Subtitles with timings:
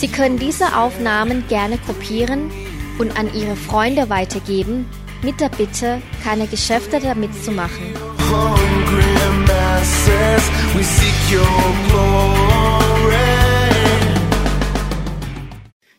[0.00, 2.50] Sie können diese Aufnahmen gerne kopieren
[2.98, 4.86] und an Ihre Freunde weitergeben,
[5.22, 7.86] mit der Bitte, keine Geschäfte damit zu machen.
[8.30, 9.12] hungry
[9.50, 10.42] masses,
[10.74, 13.32] we seek your glory.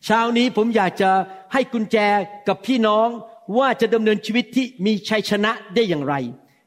[0.05, 1.11] เช้านี้ผมอยากจะ
[1.53, 1.97] ให้กุญแจ
[2.47, 3.07] กับพี่น้อง
[3.57, 6.15] ว่าจะดำเนินชีวิตที่มีชัยชนะได้อย่างไร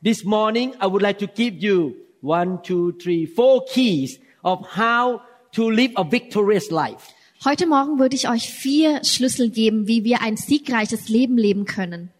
[0.06, 1.76] This morning I would like to give you
[2.38, 4.10] one two three four keys
[4.50, 5.04] of how
[5.56, 7.04] to live a victorious life
[7.48, 12.10] Heute Morgen würde ich euch vier Schlüssel geben, wie wir ein siegreiches Leben leben können.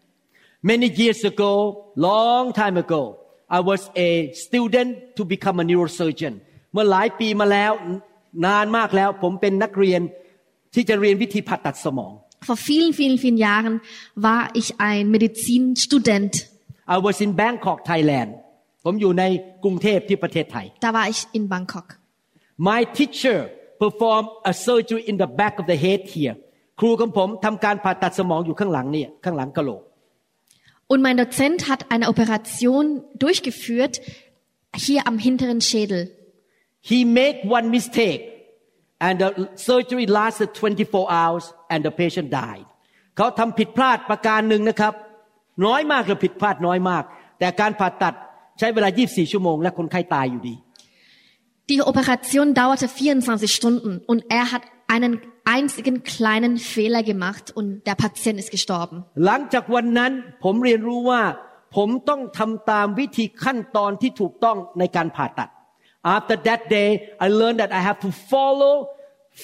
[0.63, 1.51] Many years ago
[1.95, 3.01] long time ago
[3.57, 6.33] I was a student to become a neurosurgeon
[6.73, 7.71] เมื่อหลายปีมาแล้ว
[8.45, 10.01] นานมากแล้ว ผมเป็นนักเรียน
[10.73, 12.13] ที่จะเรียนวิธีผ่าตัดสมอง
[12.47, 13.75] Vor vielen, vielen, vielen Jahren
[14.27, 16.33] war ich ein Medizinstudent.
[16.95, 18.31] I was in Bangkok Thailand
[18.85, 19.23] ผมอยู่ใน
[19.63, 21.87] กรุงเทพที่ประเทศไทย Da war ich in Bangkok.
[22.69, 23.39] My teacher
[23.82, 26.36] performed a surgery in the back of the head here
[26.80, 29.82] ครูของผมทำการผ่าตัดสมองอยู่ข้างหลังเนี่ยข้างหลังกะโหลก
[30.92, 33.94] Und mein Dozent hat eine Operation durchgeführt,
[34.86, 36.02] hier am hinteren Schädel.
[36.80, 38.22] He made one mistake
[39.00, 42.66] and the surgery lasted 24 hours and the patient died
[43.16, 44.94] เขาทำผิดพลาดประการหนึ่งนะครับ
[45.66, 47.04] น้อยมากเลยผิดพลาดน้อยมาก
[47.38, 48.14] แต่การผ่าตัด
[48.58, 50.54] ใช้เวลา 24 ชั่วโมงและคนไข้ตายอยู่ดี
[51.69, 57.95] Die Operation dauerte 24 Stunden und er hat einen einzigen kleinen Fehler gemacht und der
[57.95, 58.97] Patient ist gestorben.
[59.25, 60.11] หลังจากวันนั้น
[60.43, 61.21] ผมเรียนรู้ว่า
[61.75, 65.49] ผมต้องทำตามวิธีขั้นตอนที่ถูกต้องในการผ่าตัด
[66.15, 66.89] After that day
[67.25, 68.73] I learned that I have to follow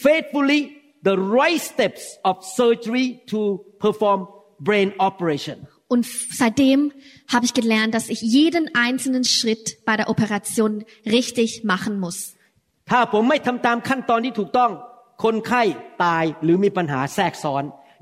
[0.06, 0.62] faithfully
[1.08, 3.40] the right steps of surgery to
[3.84, 4.20] perform
[4.68, 5.58] brain operation
[5.93, 6.91] und seitdem
[7.31, 12.35] habe ich gelernt, dass ich jeden einzelnen Schritt bei der Operation richtig machen muss.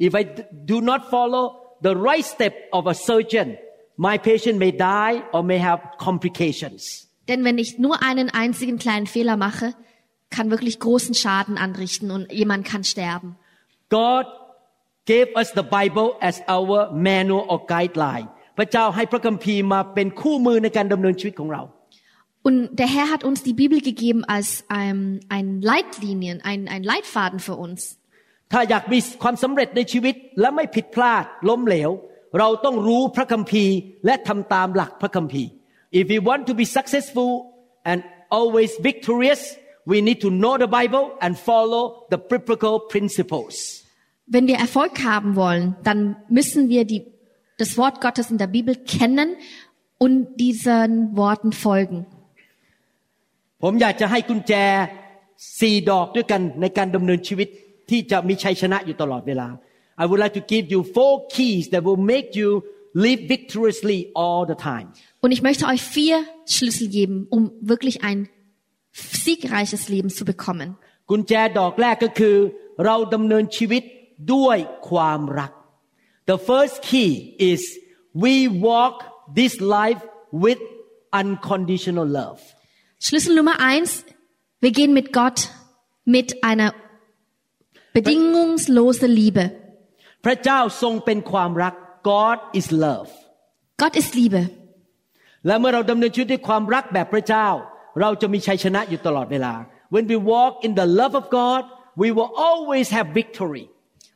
[0.03, 3.59] If I do not follow the right step of a surgeon,
[3.97, 7.09] my patient may die or may have complications.
[7.27, 9.75] Denn wenn ich nur einen einzigen kleinen Fehler mache,
[10.31, 13.35] kann wirklich großen Schaden anrichten und jemand kann sterben.
[13.89, 14.27] God
[15.12, 16.78] gave us the Bible as our
[17.10, 21.64] manual or guideline พระเจ้าให้พระคัมภีร์มาเป็นคู่มือในการดำเนินชีวิตของเรา
[22.48, 27.40] Und der Herr hat uns die Bibel gegeben als ähm, ein Leitlinien, ein, ein Leitfaden
[27.48, 27.80] für uns.
[28.52, 31.92] ถ้าอยากมีความสำเร็จในชีวิตและไม่ผิดพลาดล้มเหลว
[32.40, 33.76] เราต้องรู้พระคัมภีร์
[34.06, 35.50] และทำตามหลักพระคัมภีร์
[36.00, 37.30] If we want to be successful
[37.90, 38.00] and
[38.38, 39.42] always victorious
[39.92, 41.84] we need to know the Bible and follow
[42.14, 43.56] the biblical principles
[44.30, 47.06] Wenn wir Erfolg haben wollen, dann müssen wir die,
[47.58, 49.36] das Wort Gottes in der Bibel kennen
[49.98, 52.06] und diesen Worten folgen.
[53.64, 54.54] ผมอยากจะให้กุญแจ
[55.60, 57.48] สี่ดอกด้วยกันในการดำเนินชีวิต
[57.90, 59.48] ที่จะมีชัยชนะอยู่ตลอดเวลา
[60.02, 62.50] I would like to give you four keys that will make you
[63.06, 64.88] live victoriously all the time
[65.24, 66.18] Und ich möchte euch vier
[66.54, 67.42] Schlüssel geben, um
[67.74, 68.20] wirklich ein
[69.26, 70.68] siegreiches Leben zu bekommen.
[71.10, 72.36] กุญแจดอกแรกก็คือ
[72.86, 73.84] เราดำเนินชีวิต
[74.34, 74.58] ด้วย
[74.90, 75.52] ความรัก
[76.32, 77.12] The first key
[77.52, 77.62] is
[78.24, 78.36] we
[78.68, 78.96] walk
[79.40, 80.02] this life
[80.44, 80.60] with
[81.22, 82.40] unconditional love
[83.06, 83.92] Schlüssel Nummer eins,
[84.64, 85.40] wir gehen mit Gott
[86.06, 86.74] mit einer
[87.94, 89.46] bedingungslose Liebe.
[90.26, 91.74] พระเจ้าทรงเป็นความรัก
[92.12, 93.10] God is love
[93.82, 94.42] Gott ist Liebe.
[95.46, 97.48] และเมื่อเราดำเนินชีวิตด้วยความรักแบบพระเจ้า
[98.02, 99.54] เราจะมีชัยชนะอยู่ตลอดเวลา
[99.94, 101.64] When we walk in the love of God
[102.02, 103.66] we will always have victory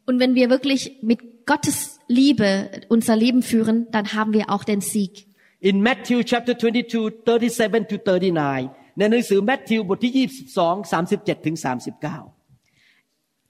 [0.05, 4.81] Und wenn wir wirklich mit Gottes Liebe unser Leben führen, dann haben wir auch den
[4.81, 5.27] Sieg.
[5.59, 10.11] In Matthew chapter 22 37 to 39 ในหนังสือแมทธิวบทที่
[10.55, 12.31] 22 37ถึง39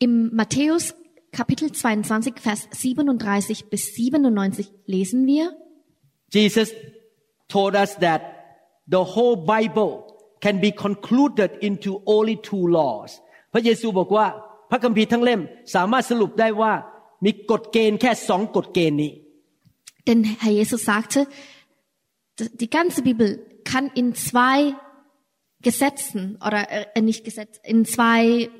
[0.05, 0.85] Im Matthäus
[1.31, 5.51] Kapitel 22, Vers 37 bis 97 lesen wir,
[6.33, 6.73] Jesus
[7.47, 8.21] told us that
[8.87, 9.91] the whole Bible
[10.41, 13.09] can be concluded into only two laws
[13.53, 14.27] พระเยซูบอกว่า
[14.70, 15.40] พระคัมภีร์ทั้งเล่ม
[15.74, 16.72] สามารถสรุปได้ว่า
[17.24, 19.12] มีกฎเกณฑ์แค่สองกฎเกณฑ์นี้
[20.06, 21.26] denn Herr Jesus sagte,
[22.60, 23.28] die ganze Bibel
[23.64, 24.74] kann in zwei
[25.62, 26.60] Gesetzen oder
[26.94, 28.50] äh, nicht Gesetz, in zwei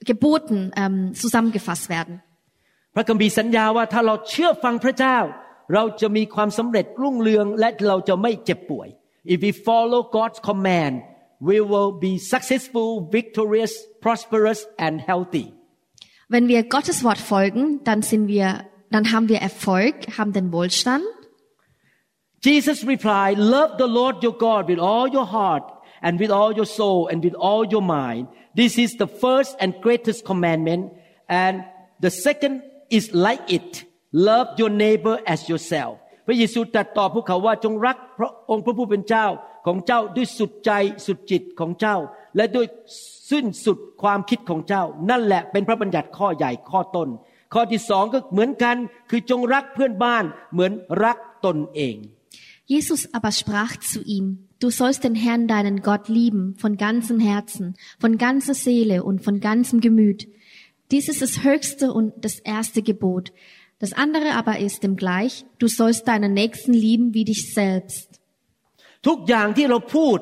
[0.00, 2.16] Geboten ähm, zusammengefasst werden.
[2.94, 5.18] พระคัมภีร์สัญญาว่าถ้าเราเชื่อฟังพระเจ้า
[5.74, 8.88] เราจะมีความสำเร็จรุ่งเรืองและเราจะไม่เจ็บป่วย
[9.32, 10.94] if we follow God's command
[11.39, 15.53] we will be successful victorious prosperous and healthy
[16.29, 21.03] Wenn wir Gottes Wort folgen, dann sind wir, dann haben wir Erfolg, haben den Wohlstand.
[22.43, 25.63] Jesus replied love the Lord your God with all your heart
[26.01, 29.73] and with all your soul and with all your mind this is the first and
[29.81, 30.91] greatest commandment
[31.29, 31.63] and
[32.01, 35.93] the second is like it love your neighbor as yourself
[36.27, 39.25] พระเยซูตรัสตอบพวกเขาว่าจงรักพระองค์พระผู้เป็นเจ้า
[39.67, 40.71] ของเจ้าด้วยสุดใจ
[41.05, 41.97] สุดจิตของเจ้า
[42.35, 42.67] และด้วย
[43.31, 47.09] สิ้นสุดความคิดของเจ้า นั่นแหละเป็นพระบัญญัติข้อใหญ่ข้อต้น
[47.53, 48.75] ข้อที่สองก็เหมือนกัน
[49.09, 50.23] คือจงรักเพื่อนบ้าน
[50.53, 50.71] เหมือน
[51.03, 51.97] รักตนเอง
[52.65, 54.25] Jesus aber sprach zu ihm,
[54.59, 59.41] du sollst den Herrn deinen Gott lieben von ganzem Herzen, von ganzer Seele und von
[59.41, 60.29] ganzem Gemüt.
[60.91, 63.33] Dies ist das höchste und das erste Gebot.
[63.79, 68.06] Das andere aber ist dem gleich, du sollst deinen Nächsten lieben wie dich selbst.
[69.06, 70.18] ทุกอย่างที่เราพูด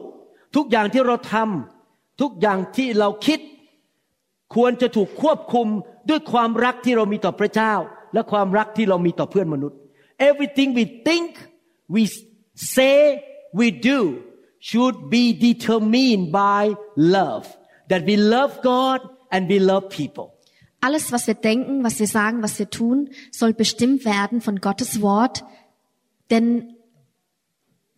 [0.56, 3.40] ทุกอย่างที่เราทำทุกอย่างที่เราคิด
[4.54, 5.68] ควรจะถูกควบคุม
[6.08, 7.74] ด้วยความรักที่เรามีต่อพระเจ้า
[8.14, 9.78] และความรักที่เรามีต่อเพื่อนมนุษย์
[10.30, 11.30] everything we think
[11.94, 12.02] we
[12.74, 12.96] say
[13.60, 13.98] we do
[14.68, 16.62] should be determined by
[17.16, 17.44] love
[17.90, 19.00] that we love God
[19.34, 20.28] and we love people
[20.86, 25.00] Alles, was wir denken, was wir sagen, was wir tun, soll bestimmt werden von Gottes
[25.00, 25.42] Wort,
[26.30, 26.75] denn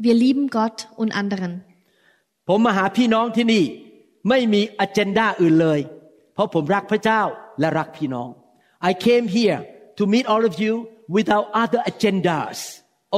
[0.06, 1.54] wir lieben Gott und anderen.
[2.48, 3.64] ผมมาหาพี่น้องที่นี่
[4.30, 5.80] ไม่มีอ g e n d a อื่นเลย
[6.34, 7.22] เพราะผมรักพระเจ้า
[7.60, 8.30] และรักพี่น้อง
[8.90, 9.60] I came here
[9.98, 10.74] to meet all of you
[11.18, 12.58] without other agendas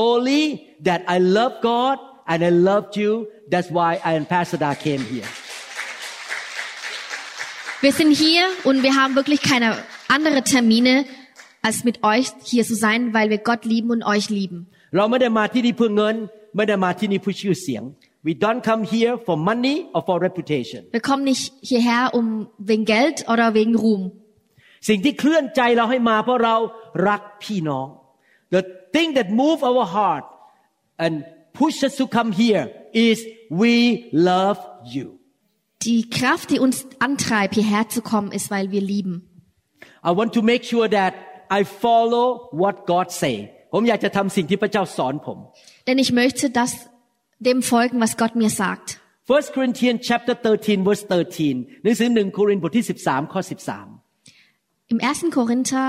[0.07, 0.43] only
[0.87, 1.97] that I love God
[2.31, 3.11] and I loved you
[3.51, 5.29] that's why I and Pastor Da came here
[7.85, 9.69] Wir sind hier und wir haben wirklich keine
[10.07, 11.05] andere Termine,
[11.61, 14.59] als mit euch hier zu sein, weil wir Gott lieben und euch lieben.
[14.95, 16.15] เราไม่ได้มาที่นี่เพื่อเงิน
[16.55, 17.83] ไม่ได้มาที่นี่เพื่อชื่อเสียง
[18.27, 22.27] we don't come here for money or for reputation Wir kommen nicht hierher um
[22.69, 24.03] wegen Geld oder wegen Ruhm.
[24.87, 26.55] สิ่งที่เคลื่อนใจเราให้มาเพราะเรา
[27.07, 27.87] รักพี่น้อง
[28.55, 28.61] the
[28.93, 30.25] thing that move our heart
[31.03, 31.13] and
[31.59, 32.65] push us to come here
[33.07, 33.17] is
[33.61, 33.73] we
[34.29, 34.59] love
[34.95, 35.07] you
[35.85, 39.15] Die Kraft, die uns antreibt, hierher zu kommen, ist, weil wir lieben.
[40.03, 41.13] I want to make sure that
[41.49, 45.38] I follow what God say ผมอยากจะทำสิ่งที่พระเจ้าสอนผม
[45.88, 46.70] Denn ich möchte das
[47.48, 48.88] dem folgen, was Gott mir sagt.
[49.28, 53.40] 1 Corinthians chapter 13 verse 13หนังสือหนึ่งโครินธ์บทที่13ข้อ
[54.00, 55.38] 13 Im 1.
[55.38, 55.86] Korinther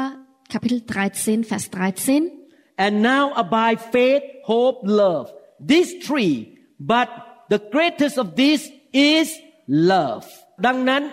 [0.51, 2.29] Kapitel 13, Vers 13.
[2.77, 5.31] And now abide faith, hope, love.
[5.59, 7.09] These three, but
[7.49, 9.27] the greatest of these is
[9.67, 10.25] love.
[10.65, 11.03] ดังนั้น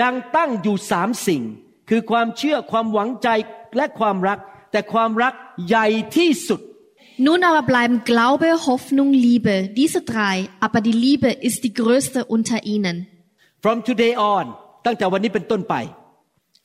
[0.00, 1.42] ยังตั้งอยู่สามสิ่ง
[1.88, 3.28] คือความเชื่อความหวังใจ
[3.76, 4.38] และความรัก
[4.76, 5.34] แต่ความรัก
[5.68, 5.86] ใหญ่
[6.16, 6.60] ที่สุด
[7.26, 10.34] Nun aber bleiben Glaube, Hoffnung, Liebe, diese drei,
[10.66, 12.96] aber die Liebe ist die größte unter ihnen.
[13.64, 14.44] from today on
[14.86, 15.74] ตั้งแต่วันนี้เป็นต้นไป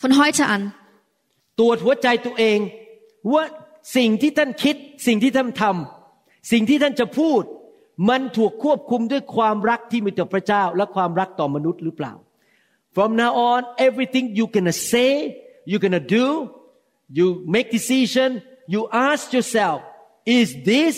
[0.02, 0.62] Von heute an,
[1.60, 2.60] ตรวจหัวใจตัวเอง
[3.34, 3.44] ว่า
[3.98, 4.76] สิ่งที่ท่านคิด
[5.08, 7.42] สิ่งที่ท่านทำสิ่งที่ท่านจะพูด
[8.10, 12.14] มันถูกควบคุมด้วยความรักที่มีต่อพระเจ้า และความรักต่อมนุษย์หรือเปล่า
[12.96, 15.12] from now on everything you gonna say
[15.72, 16.26] you gonna do
[17.19, 18.29] you make decision
[18.75, 19.79] you ask yourself
[20.25, 20.97] is this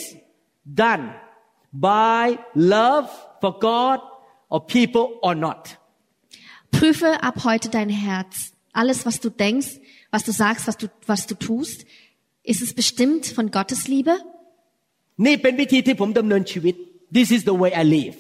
[0.83, 1.05] done
[1.73, 3.09] by love
[3.41, 3.99] for God
[4.53, 5.63] or people or not
[6.71, 8.53] prüfe ab heute dein Herz.
[8.73, 9.81] Alles, was du denkst,
[10.11, 11.85] was du sagst, was du, was du tust,
[12.43, 14.17] ist es bestimmt von Gottes Liebe?
[15.27, 16.75] นี่เป็นวิธีที่ผมดำเนินชีวิต
[17.17, 18.19] this is the way I live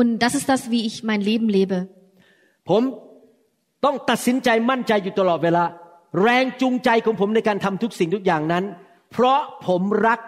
[0.00, 1.78] Und das ist das, wie ich mein Leben lebe.
[2.68, 2.82] ผม
[3.84, 5.64] ต้องตัดสินใจมั่นใจอยู่ตลอดเวลา
[6.21, 8.63] แรงจูงใจของผมในการทำทุกสิ่งทุกอย่างนั้น
[9.11, 10.19] เพราะผมรัก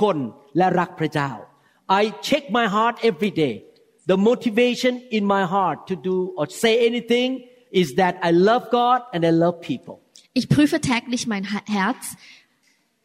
[0.00, 0.18] คน
[0.56, 1.30] และรักพระเจ้า
[2.00, 3.54] I check my heart every day
[4.12, 7.30] the motivation in my heart to do or say anything
[7.80, 9.96] is that I love God and I love people
[10.40, 12.02] Ich prüfe täglich mein Ha- Herz.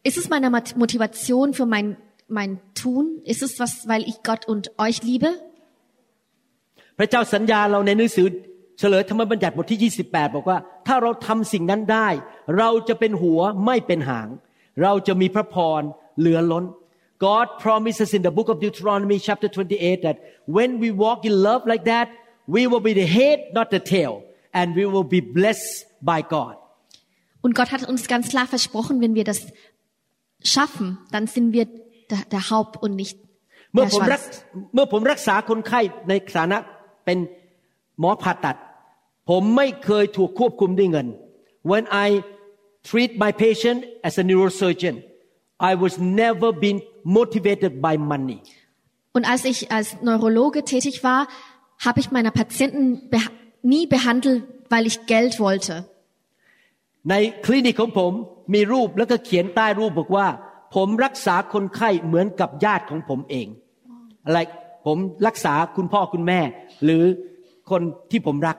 [0.10, 1.88] Ist es meine Mot- Motivation für mein,
[2.40, 3.06] mein Tun?
[3.34, 5.30] Ist es was, weil ich Gott und euch liebe?
[6.98, 8.28] พระเจ้าสัญญาเราในหนังสือ
[8.80, 10.58] เฉลยธรรมบัญญัติบทที่ 28 บอกว่า
[10.90, 12.10] ถ้าเราทำสิ่งนั้นได้
[12.58, 14.28] เราจะเป็นหัวไม่เป็นหาง
[14.84, 15.82] เราจะมีพระพร
[16.20, 16.66] เหลือล้น
[17.28, 20.18] God promises in the book of Deuteronomy chapter 28 that
[20.58, 22.08] when we walk in love like that
[22.56, 24.14] we will be the head not the tail
[24.60, 25.74] and we will be blessed
[26.12, 26.56] by God
[27.46, 29.40] Und Gott hat uns ganz klar versprochen, wenn wir das
[30.54, 31.66] schaffen, dann sind wir
[32.12, 33.18] der, der Haupt und nicht
[33.74, 34.74] เมื่อ der ผมรัก Schwanz.
[34.74, 36.58] เมื่อผมรักษาคนไข้ในฐานะ
[37.06, 37.18] เป็น
[38.00, 38.56] หมอผ่าตัด
[39.30, 41.08] ผมไม่เคยถูกควบคุมด้วยเงิน
[41.72, 42.24] when I
[42.90, 45.04] treat my patient as a neurosurgeon,
[45.60, 48.40] I was never been motivated by money.
[49.12, 51.28] Und als ich als Neurologe tätig war,
[51.86, 53.20] habe ich meine Patienten beh
[53.62, 55.86] nie behandelt, weil ich Geld wollte.
[57.10, 58.14] ในคลินิกของผม
[58.54, 60.28] มีรูปแล้วก็เขียนใต้รูปบอกว่า
[60.76, 63.48] ผมรักษาคนไข้เหมือนกับญาติของผมเอง
[64.36, 64.52] like
[64.86, 66.40] ผมรักษาคุณพ่อคุณแม่
[66.84, 67.04] หรือ
[67.72, 67.82] คน
[68.12, 68.58] ที่ผมรัก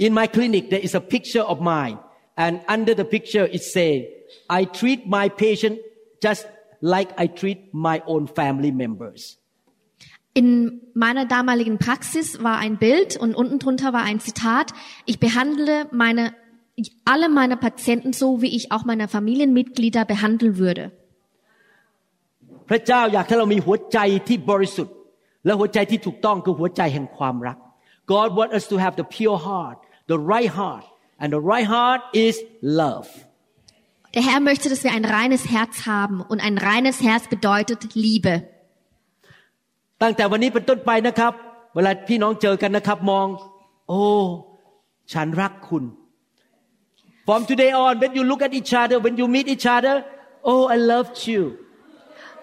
[0.00, 1.98] In my clinic there is a picture of mine
[2.44, 3.90] and under the picture it say
[4.58, 5.78] I treat my patient
[6.26, 6.42] just
[6.94, 9.22] like I treat my own family members
[10.42, 14.74] In meiner damaligen Praxis war ein Bild und unten drunter war ein Zitat.
[15.06, 16.34] Ich behandle meine,
[17.06, 20.92] alle meine Patienten so, wie ich auch meine Familienmitglieder behandeln würde.
[22.68, 23.98] พระเจ้าอยากให้เรามีหัวใจ
[24.28, 24.94] ที่บริสุทธิ์
[25.44, 27.56] และหัวใจที่ถูกต้องคือหัวใจแห่งความรัก
[28.12, 29.78] God wants us to have the pure heart
[30.12, 30.84] the right heart
[31.20, 32.34] and the right heart is
[32.80, 33.08] love
[34.14, 38.34] Der Herr möchte, dass wir ein reines Herz haben und ein reines Herz bedeutet Liebe.
[40.02, 41.32] ตั้งแต่วันนี้เป็นต้นไปนะครับ
[41.74, 43.26] เวลาพี่น้องเจอกันนะครับ มอง
[43.88, 44.02] โอ้
[45.12, 45.84] ฉันรักคุณ
[47.26, 49.94] From today on when you look at each other when you meet each other
[50.50, 51.42] oh I loved you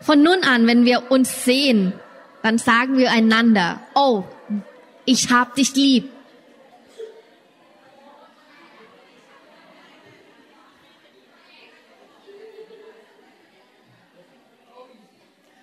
[0.08, 1.94] Von nun an, wenn wir uns sehen,
[2.42, 4.26] dann sagen wir einander, oh,
[5.06, 6.10] ich hab dich lieb.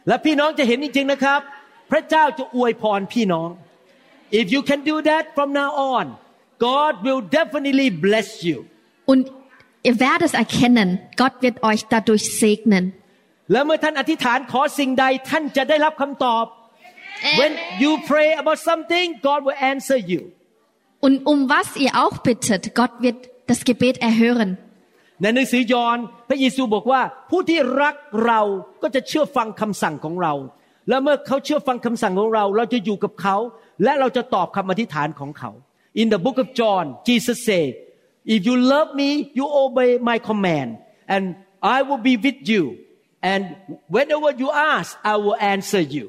[0.08, 1.40] และพี่น้องจะเห็นจริงๆนะครับ
[1.90, 3.48] พระเจ้าจะอวยพรพี่น้อง
[4.40, 6.06] if you can do that from now on
[6.68, 8.58] God will definitely bless you
[9.10, 9.22] Und
[9.88, 12.84] ihr werdet es erkennen, Gott wird euch dadurch segnen.
[13.52, 16.44] และเมื่อท่านอธิษฐานขอสิ่งใดท่านจะได้รับคำตอบ
[17.40, 20.22] when you pray about something God will answer you
[21.04, 23.20] Und um was ihr auch bittet, Gott wird
[23.50, 24.50] das Gebet erhören.
[25.21, 25.97] ในหนังสือยอห์น
[26.29, 27.95] พระเยซูบอกว่า ผู้ที่รัก
[28.25, 28.41] เรา
[28.81, 30.33] ก็จะเชื่อฟังคำสั่งของเรา
[30.89, 33.37] และเมื่อเขาเชื่อฟังคำสั่งของเรา เราจะอยู่กับเขา
[33.83, 35.51] และเราจะตอบคำอธิษฐานของเขา
[36.01, 37.71] In the book of John Jesus said
[38.33, 40.69] if you love me you obey my command
[41.13, 41.23] and
[41.77, 42.63] I will be with you
[43.31, 43.41] and
[43.95, 46.05] whenever you ask I will answer you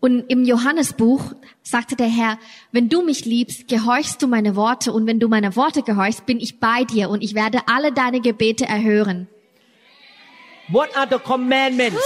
[0.00, 2.38] Und im Johannesbuch sagte der Herr,
[2.70, 6.38] wenn du mich liebst, gehorchst du meine Worte und wenn du meine Worte gehorchst, bin
[6.38, 9.26] ich bei dir und ich werde alle deine Gebete erhören.
[10.68, 11.98] What are the commandments?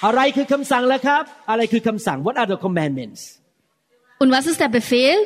[0.00, 0.14] What
[2.36, 3.40] are the commandments?
[4.18, 5.16] Und was ist der Befehl?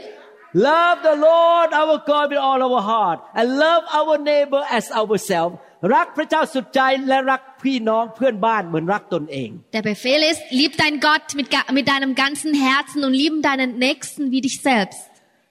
[0.54, 5.59] Love the Lord our God with all our heart and love our neighbor as ourselves.
[5.95, 13.41] รักพระเจ้าสุดใจและรักพี่น้องเพื่อนบ้านเหมือนรักตนเอง Der Befehl ist, lieb dein Gott mit, ga- mit deinem ganzen Herzen und lieben
[13.49, 15.03] deinen Nächsten wie dich selbst.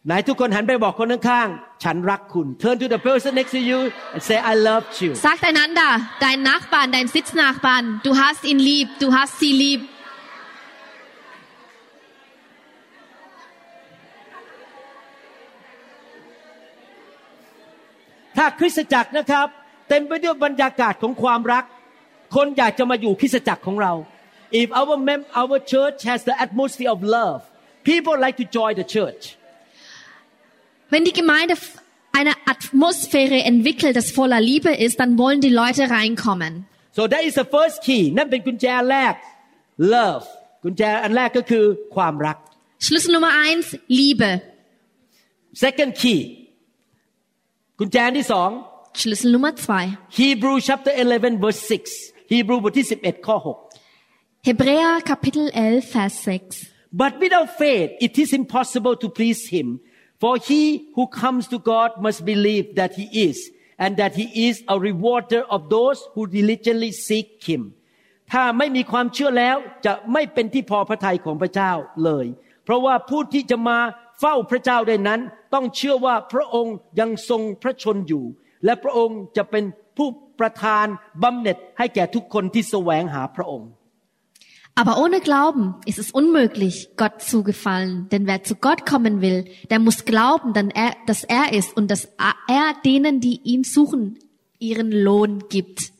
[0.07, 3.79] ไหนทุกคนหันไปบอกคนข้างๆฉันรักคุณ Turn to the person next to you
[4.13, 5.91] and say I love you Sagt einander,
[6.25, 9.81] dein Nachbarn, dein Sitznachbarn, du hast ihn lieb, du hast sie lieb.
[18.37, 19.47] ถ้าคริสตจักรนะครับ
[19.89, 21.63] เต็มไปด้วยบรรยากาศของความรัก
[22.35, 23.93] คนอยากจะมาอยู่คริสตจักรของเรา
[24.61, 27.39] If our mem our church has the atmosphere of love
[27.89, 29.23] people like to join the church
[30.91, 31.75] Wenn die Gemeinde f-
[32.19, 36.53] eine Atmosphäre entwickelt, das voller Liebe ist, dann wollen die Leute reinkommen.
[36.97, 39.13] so that is the first key นั่นเป็นกุญแจแรก
[39.95, 40.25] love
[40.63, 41.63] กุญแจอันแรกก็คือ
[41.95, 42.37] ความรัก
[42.85, 43.67] Schlüssel Nummer eins,
[43.99, 44.29] Liebe.
[45.63, 46.19] second key
[47.79, 48.49] กุญแจอันที่สอง
[48.99, 55.45] Schlüssel Nummer zwei, Hebrew chapter 11 verse 6 Hebrew บทที่ 11 ข้อ 6 Hebräer Kapitel
[55.53, 56.71] 11, Vers 6.
[57.01, 59.67] But without faith, it is impossible to please Him.
[60.21, 60.63] For he
[60.95, 63.37] who comes to God must believe that He is,
[63.77, 67.61] and that He is a rewarder of those who diligently seek Him.
[68.31, 71.71] ถ้าไม่มีความเชื่อแล้วจะไม่เป็นที่พอพระทัยของพระเจ้า
[72.03, 72.25] เลย
[72.63, 73.79] เพราะว่าผู้ที่จะมา
[74.19, 75.19] เฝ้าพระเจ้าได้นั้น
[75.53, 78.25] ต้องเชื่อว่าพระองค์ยังทรงพระชนอยู่
[78.64, 79.64] และพระองค์จะเป็น
[79.96, 80.08] ผู้
[80.40, 80.86] ประทาน
[81.22, 83.70] บำเหน็จให้แก่ทุกคนที่แสวงหาพระองค์
[84.74, 88.08] Aber ohne Glauben ist es unmöglich, Gott zu gefallen.
[88.10, 91.90] Denn wer zu Gott kommen will, der muss glauben, dann er, dass er ist und
[91.90, 92.08] dass
[92.48, 94.18] er denen, die ihn suchen,
[94.58, 95.92] ihren Lohn gibt.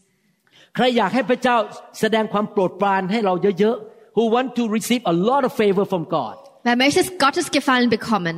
[0.77, 1.57] ใครอยากให้พระเจ้า
[2.01, 6.37] แสดงความโปรดปรานให้เราเยอะๆ who want to receive a lot of favor from God
[6.67, 8.37] Wer möchte Gottes Gefallen bekommen?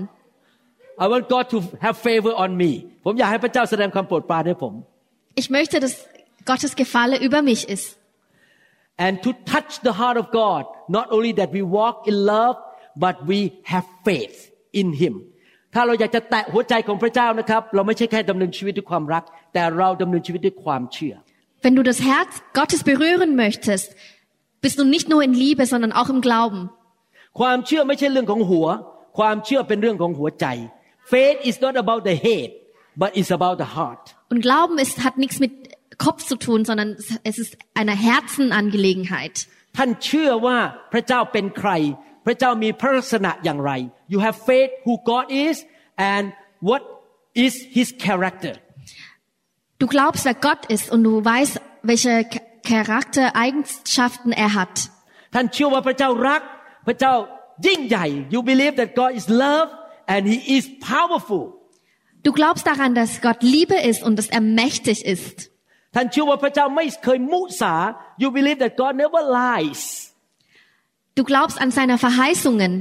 [1.05, 2.71] I want God to have favor on me
[3.05, 4.73] ผมอยากให้พระเจ้าแสดงความโปรดปรานให้ผม
[5.41, 5.95] Ich möchte, dass
[6.51, 7.89] Gottes Gefallen über mich ist.
[9.07, 10.63] and to touch the heart of God
[10.99, 12.57] not only that we walk in love
[13.05, 13.39] but we
[13.73, 14.39] have faith
[14.81, 15.15] in Him
[15.75, 19.25] ถ้าเราอยากจะแตะหัวใจของพระเจ้านะครับ เราไม่ใช่แค่ดำเนินชีวิตด้วยความรัก
[19.55, 21.15] แต่เราดำเนินชีวิตด้วยความเชื่อ
[21.65, 23.87] Wenn du das Herz Gottes berühren möchtest,
[24.65, 26.61] bist du nicht nur in Liebe, sondern auch im Glauben.
[27.41, 28.67] ความเชื่อไม่ใช่เรื่องของหัว
[29.19, 30.47] ความเชื่อเป็นเรื่องของหัวใจ
[31.13, 32.49] Faith is not about the head
[33.03, 35.53] but it's about the heart Und Glauben ist, hat nichts mit
[36.07, 36.89] Kopf zu tun, sondern
[37.31, 39.37] es ist eine Herzenangelegenheit.
[39.77, 40.59] ท่านเชื่อว่า
[40.93, 41.71] พระเจ้าเป็นใคร
[42.27, 43.73] พระเจ้ามีพระลักษณะอย่างไร
[44.13, 45.57] You have faith who God is
[46.13, 46.25] and
[46.69, 46.83] what
[47.45, 48.55] is His character
[49.83, 51.55] Du glaubst, wer Gott ist und du weißt,
[51.91, 54.75] welche K- Charaktereigenschaften er hat.
[55.35, 56.43] ท่านเชื่อว่าพระเจ้ารัก
[56.87, 57.15] พระเจ้า
[57.67, 59.69] ยิ่งใหญ่ You believe that God is love
[60.15, 61.45] and He is powerful
[62.27, 65.37] Du glaubst daran, dass Gott Liebe ist und dass er mächtig ist.
[65.95, 67.75] ท่านเชื่อว่าพระเจ้าไม่เคยมุสา
[68.23, 69.83] You believe that God never lies
[71.19, 72.73] Du glaubst an seine Verheißungen.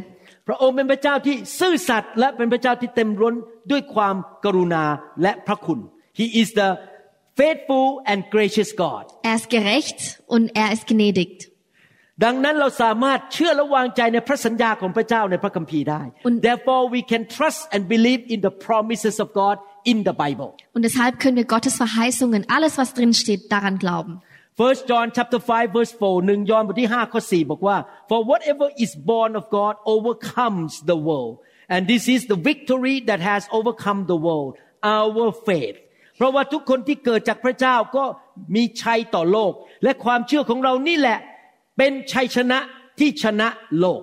[0.48, 3.36] พระองค์เป็นพระเจ้าที่ซื่อสัตย์และเป็นพระเจ้าที่เต็มล้น
[3.72, 4.16] ด้วยความ
[4.46, 4.84] กรุณา
[5.22, 5.80] และพระคุณ
[6.20, 6.70] He is the
[7.40, 10.00] faithful and gracious God Er ist gerecht
[10.34, 11.40] und er ist gnädigt.
[12.25, 19.57] ดังนั้นเราสามารถเชื่อและวางใจในพระสัญญาของพระเจ้าในพระคัมภีร์ได้ Und- Therefore we can trust and believe in the promises of God
[19.93, 24.13] in the Bible Und deshalb können wir Gottes Verheißungen, alles was drin steht, daran glauben.
[24.63, 27.77] First John chapter 5 verse 4หนึ่งยอห์นบทที่5ข้อ4บอกว่า
[28.11, 31.35] For whatever is born of God overcomes the world
[31.75, 34.53] and this is the victory that has overcome the world
[34.97, 35.77] our faith
[36.17, 38.05] เพราะว่าทุกคนที่เกิดจากพระเจ้าก็
[38.55, 39.53] มีชัยต่อโลก
[39.85, 41.19] และความเชื่อของเรานี่แหละ
[41.78, 42.60] เป็นชัยชนะ
[43.00, 43.48] ที่ชนะ
[43.80, 44.02] โลก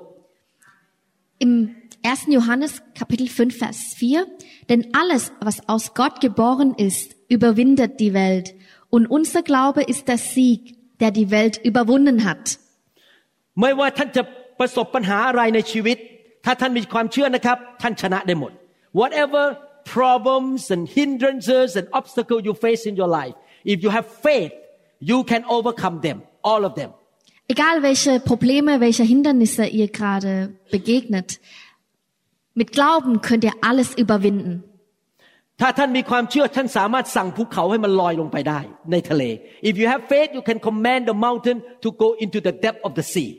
[1.44, 1.54] Im
[2.02, 2.26] 1.
[2.36, 4.26] Johannes Kapitel 5, Vers 4,
[4.68, 8.54] denn alles, was aus Gott geboren ist, überwindet die Welt.
[8.90, 12.58] Und unser Glaube ist der Sieg, der die Welt überwunden hat.
[13.60, 14.22] ไม่ว่าท่านจะ
[14.58, 15.98] ประสบปัญหาอะไรในชีวิต
[16.44, 18.52] ถ้าท่านมีความเชื่อนะครับ ท่านชนะได้หมด
[19.00, 19.44] whatever
[19.96, 23.36] problems and hindrances and obstacles you face in your life
[23.72, 24.52] if you have faith
[25.10, 26.18] you can overcome them
[26.50, 26.90] all of them
[27.52, 31.40] Egal welche Probleme, welche Hindernisse ihr gerade begegnet,
[32.54, 34.54] mit Glauben könnt ihr alles überwinden.
[35.62, 39.22] ถ้าท่านมีความเชื่อท่านสามารถสั่งภูเขาให้มันลอยลงไปได้ในทะเล
[39.68, 42.92] if you have faith you can command the mountain to go into the depth of
[42.98, 43.30] the sea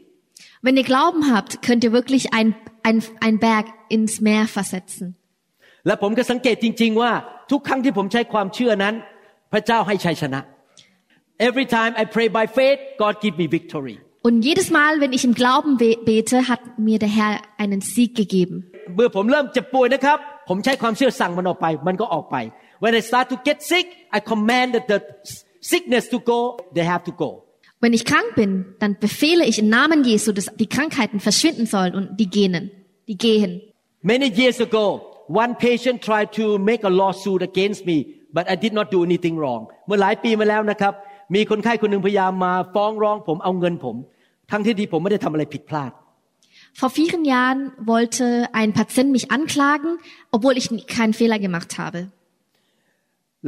[0.65, 2.47] Wenn ihr Glauben habt, könnt ihr wirklich ein,
[2.83, 5.07] ein, ein Berg ins Meer versetzen.
[5.87, 7.11] และผมก็สังเกตจริง ๆ ว่า
[7.51, 8.95] ทุกครั้งที่ผมใช้ความเชื่อนั้น
[9.51, 10.41] พระเจ้าให้ชัยชนะ
[11.47, 13.95] every time I pray by faith God give me victory
[14.27, 18.11] Und jedes Mal, wenn ich im Glauben be- bete, hat mir der Herr einen Sieg
[18.21, 18.55] gegeben.
[18.95, 20.17] เมื่อผมเริ่มเจ็บป่วยนะครับ
[20.49, 22.35] ผมใช้ความเชื่อสั่งมันออกไป มันก็ออกไป
[22.83, 23.85] when I start to get sick
[24.17, 24.97] I command that the
[25.71, 26.39] sickness to go
[26.75, 27.29] they have to go
[27.83, 31.93] Wenn ich krank bin, dann befehle ich im Namen Jesu, dass die Krankheiten verschwinden sollen
[31.97, 32.53] und die gehen,
[33.09, 33.51] die gehen.
[34.13, 34.85] many years ago
[35.43, 37.97] one patient tried to make a lawsuit against me
[38.35, 40.93] but I did not do anything wrong เมื่อหลายปีมาแล้วนะครับ
[41.34, 43.96] มีคนไข้คนหนึ่งพยายามมาฟ้องร้องผมเอาเงินผม
[44.50, 45.92] ทั้งที่ดีผมไม่ได้ทำอะไรผิดพลาด
[46.80, 47.60] Vor vielen Jahren
[47.92, 48.26] wollte
[48.60, 49.90] ein Patient mich anklagen,
[50.34, 52.00] obwohl ich keinen Fehler gemacht habe.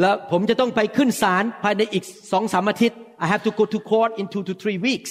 [0.00, 5.10] แล้วผมจะต้องไปขึ้นศาลภายในอีกสองสามอาทิตย์ I have to go to court in two to three weeks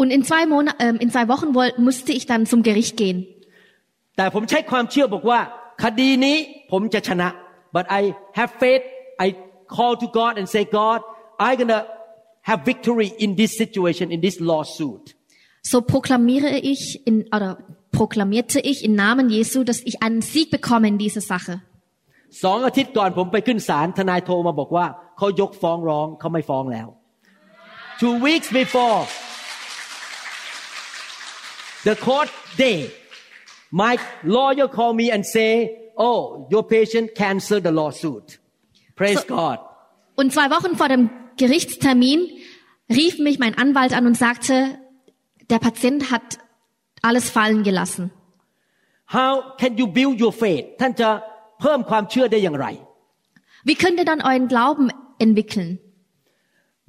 [0.00, 3.18] Und in zwei Monaten, ähm, in zwei Wochen woll- musste ich dann zum Gericht gehen.
[4.16, 5.40] แต่ผมใช้ความเชื่อบอกว่า
[5.84, 6.36] คดีนี้
[6.72, 7.28] ผมจะชนะ
[7.76, 8.02] but I
[8.38, 8.84] have faith
[9.26, 9.28] I
[9.76, 11.00] call to God and say God
[11.49, 11.79] I gonna
[12.49, 15.05] have victory in this situation in this lawsuit
[15.71, 17.49] So proklamiere ich in, oder
[17.91, 21.55] proklamierte ich im Namen Jesu, dass ich einen Sieg bekomme in dieser Sache.
[22.43, 24.85] สองอาทิตย์ก่อนผมไปขึ้นศาลทนายโทรมาบอกว่า
[25.17, 26.87] เขายกฟ้องร้องเขาไม่ฟ้องแล้ว
[28.01, 28.99] two weeks before
[31.87, 32.29] the court
[32.65, 32.79] day
[33.81, 33.93] my
[34.37, 35.51] lawyer call me and say
[36.07, 38.27] oh your patient cancel the lawsuit
[38.99, 39.57] praise So- God
[40.19, 41.03] Und zwei Wochen vor dem
[41.37, 42.19] Gerichtstermin
[42.89, 44.55] rief mich mein Anwalt an und sagte,
[45.49, 46.27] der Patient hat
[47.01, 48.11] alles fallen gelassen.
[49.17, 51.09] how can you build your faith ท่านจะ
[51.61, 52.67] เพิ่มความเชื่อได้อย่างไร
[53.67, 54.85] Wie könnt ihr dann euren Glauben
[55.25, 55.69] entwickeln?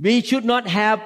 [0.07, 0.99] we should not have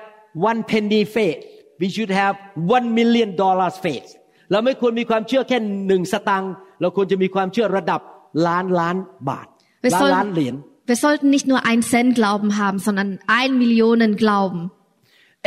[0.50, 1.40] one penny faith
[1.82, 2.34] we should have
[2.76, 4.08] one million dollars faith
[4.50, 8.00] เราไม่ควรมีความเชื่อแค่หนึ่งสตังค์เราควรจะมีความเชื่อระดับ
[8.46, 8.96] ล้านล้าน
[9.28, 9.46] บาท
[9.84, 10.54] Wir ล้านล้าน sollten, เหรียญ
[10.90, 13.08] wir sollten nicht nur ein Cent Glauben haben, sondern
[13.40, 14.60] ein Millionen Glauben.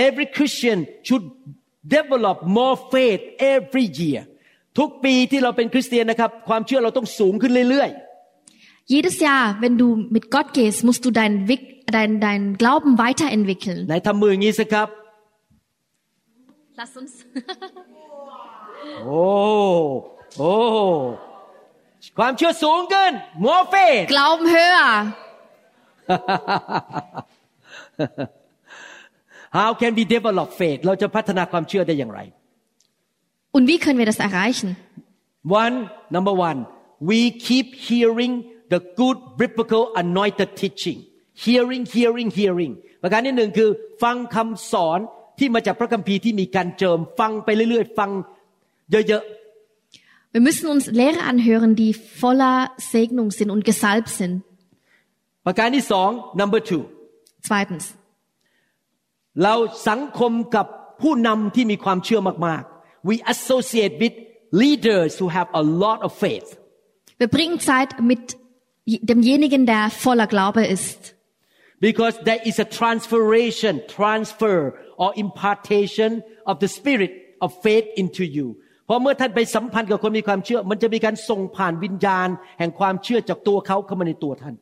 [0.07, 1.25] every Christian should
[1.97, 3.21] develop more faith
[3.55, 4.21] every year
[4.79, 7.91] ทุกปีที่เราเป็นคริสเตียนนะครับ ความเชื่อเราต้องสูงขึ้นเรื่อย
[8.93, 13.79] Jedes Jahr, wenn du mit Gott gehst, musst du deinen Wick- dein, dein Glauben weiterentwickeln.
[13.83, 14.87] ๆไหนทำมืออย่างนี้สิครับ
[16.79, 17.13] Lass uns.
[19.05, 19.23] โอ้
[20.37, 20.51] โอ้
[22.17, 23.11] ความเชื่อสูงขึ้น
[23.45, 24.89] more faith Glauben höher.
[29.58, 32.20] How can we develop faith เราจะพัฒนาความเชื่อได้อย่างไร
[33.56, 34.68] Und wie können wir das erreichen?
[35.62, 35.76] one
[36.16, 36.58] number one
[37.10, 38.32] we keep hearing
[38.72, 40.98] the good biblical anointed teaching
[41.44, 43.70] hearing hearing hearing ประการที่หนึ่งคือ
[44.02, 45.00] ฟังคำสอน
[45.38, 48.10] ที่มาจากพระคัมภีร์ที่มีการเจิม ฟังไปเรื่อยๆ ฟัง
[48.90, 49.24] เยอะ
[50.36, 54.42] Wir müssen uns Lehre anhören, die voller Segnung sind und gesalbt sind.
[55.44, 56.82] ๆประการที่สอง number two
[57.48, 57.86] Zweitens,
[59.42, 59.54] เรา
[59.88, 60.66] สังคมกับ
[61.02, 64.14] ผู้นำที่มีความเชื่อมากๆ we associate with
[64.62, 66.48] leaders who have a lot of faith
[67.20, 68.24] wir bringen Zeit mit
[69.12, 71.00] demjenigen, der voller Glaube ist.
[71.88, 74.58] because there is a transferation transfer
[75.02, 76.10] or impartation
[76.50, 77.12] of the spirit
[77.44, 78.46] of faith into you
[78.86, 82.28] เพราะเมื่อท่านไปสัมพันธ์กับคนมีความเชื่อ มันจะมีการส่งผ่านวิญญาณ
[82.58, 84.54] แห่งความเชื่อจากตัวเขาเข้ามาในตัวท่าน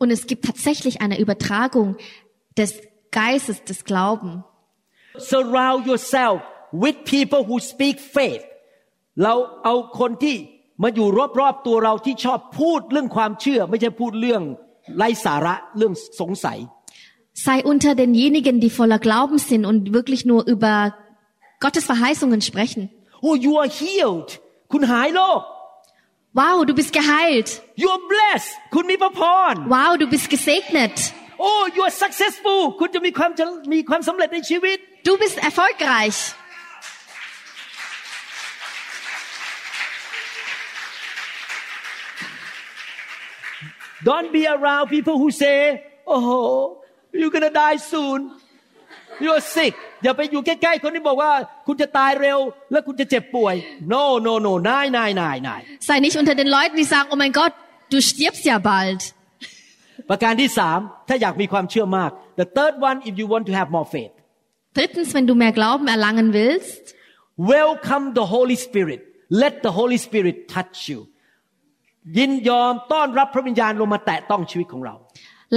[0.00, 1.88] Und es gibt tatsächlich eine Übertragung
[2.58, 2.70] des
[3.10, 4.32] Geistes, des Glauben.
[5.32, 6.38] surround yourself
[6.72, 8.44] with people who speak faith
[9.22, 10.36] เราเอาคนที่
[10.82, 11.08] มาอยู่
[11.40, 14.42] รอบๆตัวเราที่ชอบพูดเรื่องความเชื่อ ไม่ใช่พูดเรื่อง
[14.96, 16.58] ไร้สาระเรื่องสงสัย
[17.46, 20.74] Sei unter denjenigen, die voller Glauben sind und wirklich nur über
[21.64, 22.82] Gottes Verheißungen sprechen.
[23.26, 24.28] oh you are healed
[24.72, 25.40] คุณหายโรค
[26.40, 27.48] Wow, du bist geheilt.
[27.82, 29.20] you are blessed คุณมีพระพ
[29.52, 30.96] ร Wow, du bist gesegnet.
[31.48, 36.18] oh you are successful คุณจะมีความจะมีความสำเร็จในชีวิต Du bist erfolgreich.
[44.04, 48.32] don't be around people who say oh you're gonna die soon
[49.20, 51.31] you're sick อย่าไปอยู่ใกล้ๆคนที่บอกว่า
[51.67, 52.39] คุณจะตายเร็ว
[52.71, 53.55] และคุณจะเจ็บป่วย
[53.93, 57.53] no no no นายนายนายนาย Sei nicht unter den Leuten, die sagen, oh mein Gott,
[57.93, 59.01] du stirbst ja bald.
[60.09, 64.13] ประการที่สามถ้าอยากมีความเชื่อมาก the third one if you want to have more faith
[64.77, 66.83] Drittens, wenn du mehr Glauben erlangen willst,
[67.53, 69.01] welcome the Holy Spirit
[69.43, 70.99] let the Holy Spirit touch you
[72.17, 74.95] ยินยอมต้อนรับพระวิญญาณลงมาแตะต้องชีวิตของเรา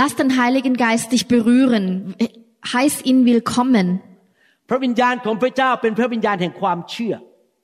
[0.01, 1.85] lass den Heiligen Geist dich berühren.
[2.75, 3.87] Heiß ihn willkommen.
[4.71, 7.15] พระวิญญาณของพระเจ้าเป็นพระวิญญาณแห่งความเชื่อ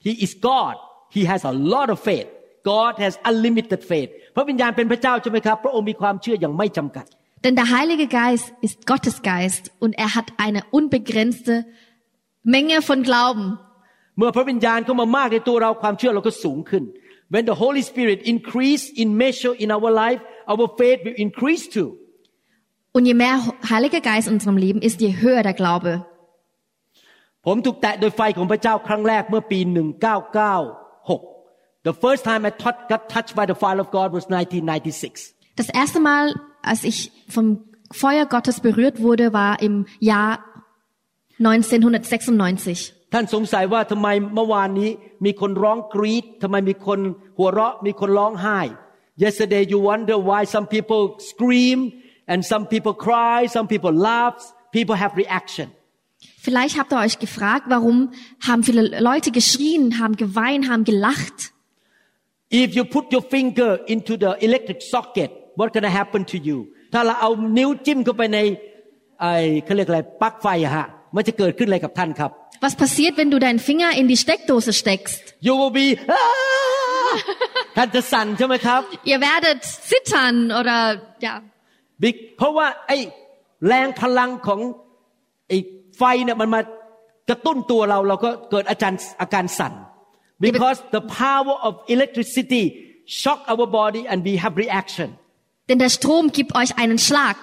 [0.05, 0.75] He is God
[1.17, 2.29] He has a lot of faith
[2.73, 7.07] God has unlimited faith พระวิญญาณเป็นพระเจ้าใช่ไหมครับ พระองค์มีความเชื่ออย่างไม่จำกัด
[7.45, 11.55] Denn der Heilige Geist ist Gottes Geist und er hat eine unbegrenzte
[12.55, 13.47] Menge von Glauben.
[14.19, 16.85] เมื่อพระวิญญาณเข้ามามากในตัวเราความเชื่อเราก็สูงขึ้น
[17.35, 20.21] When the Holy Spirit increase in measure in our life
[20.53, 21.89] our faith will increase too
[22.97, 23.37] Und je mehr
[23.73, 25.93] Heiliger Geist in unserem Leben ist, je höher der Glaube.
[27.47, 34.25] ผมถูกแตะโดยไฟของพระเจ้าครั้งแรกเมื่อปี 1996 The first time I touch, got touched by the fire of God was
[34.29, 36.25] 1996 Das erste Mal,
[36.71, 36.99] als ich
[37.35, 37.47] vom
[38.03, 39.75] Feuer Gottes berührt wurde, war im
[40.11, 40.31] Jahr
[41.39, 42.81] 1996.
[43.15, 44.91] ท่านสงสัยว่าทำไมเมื่อวานนี้
[45.25, 47.01] มีคนร้องกรีดทำไมมีคน
[47.39, 48.61] หัวเราะมีคนร้องไห้
[49.25, 51.79] Yesterday you wonder why some people scream
[52.31, 54.37] and some people cry some people laugh
[54.77, 55.69] people have reaction
[56.46, 57.98] Vielleicht habt ihr euch gefragt, warum
[58.48, 61.38] haben viele Leute geschrien, haben geweint, haben gelacht.
[62.50, 66.58] If you put your finger into the electric socket what gonna happen to you
[66.94, 68.40] ถ้าเราเอานิ้วจิ้มเข้าไปใน
[69.22, 69.34] ไอ้
[69.66, 72.32] เขาเรียกอะไรปลั๊กไฟอะฮะมันจะเกิดขึ้นอะไรกับท่านครับ
[72.66, 75.22] Was passiert, wenn du deinen Finger in die Steckdose steckst?
[75.48, 75.88] You will be
[77.78, 80.78] ท่านจะสั่นใช่ไหมครับ Ihr werdet zittern oder
[81.26, 81.34] ja.
[82.04, 82.98] Big- เพราะว่าไอ้
[83.68, 84.60] แรงพลังของ
[85.50, 85.58] ไอ้
[85.97, 86.61] ไฟเนี่ยมันมา
[87.29, 89.73] กระตุ้นตัวเราเราก็เกิดอาการอาการสั่น
[90.47, 92.65] because the power of electricity
[93.21, 95.09] shock our body and we have reaction
[95.69, 97.39] Denn der Strom gibt euch einen Schlag.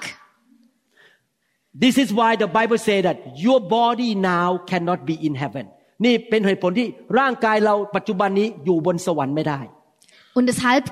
[1.83, 5.65] this is why the Bible say that your body now cannot be in heaven
[6.05, 6.87] นี่เป็นเหตุผลที่
[7.19, 9.59] ร่างกายเราปัจจุบันนี้อยู่บนสวรรค์ไม่ได้
[10.37, 10.85] Und deshalb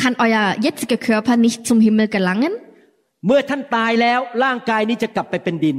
[0.00, 2.54] kann euer jetziger Körper nicht zum Himmel gelangen.
[3.26, 5.76] เมื่อท่านตายแล้วร่างกายนี้จะกลับไปเป็นดิน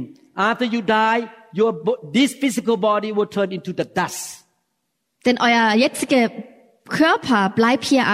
[0.48, 1.20] after you die
[1.60, 4.22] your bo- this physical body will turn into the dust
[5.26, 6.24] Denn euer jetziger
[7.00, 8.04] Körper bleibt hier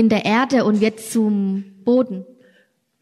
[0.00, 1.32] in der Erde und wird zum
[1.88, 2.18] Boden.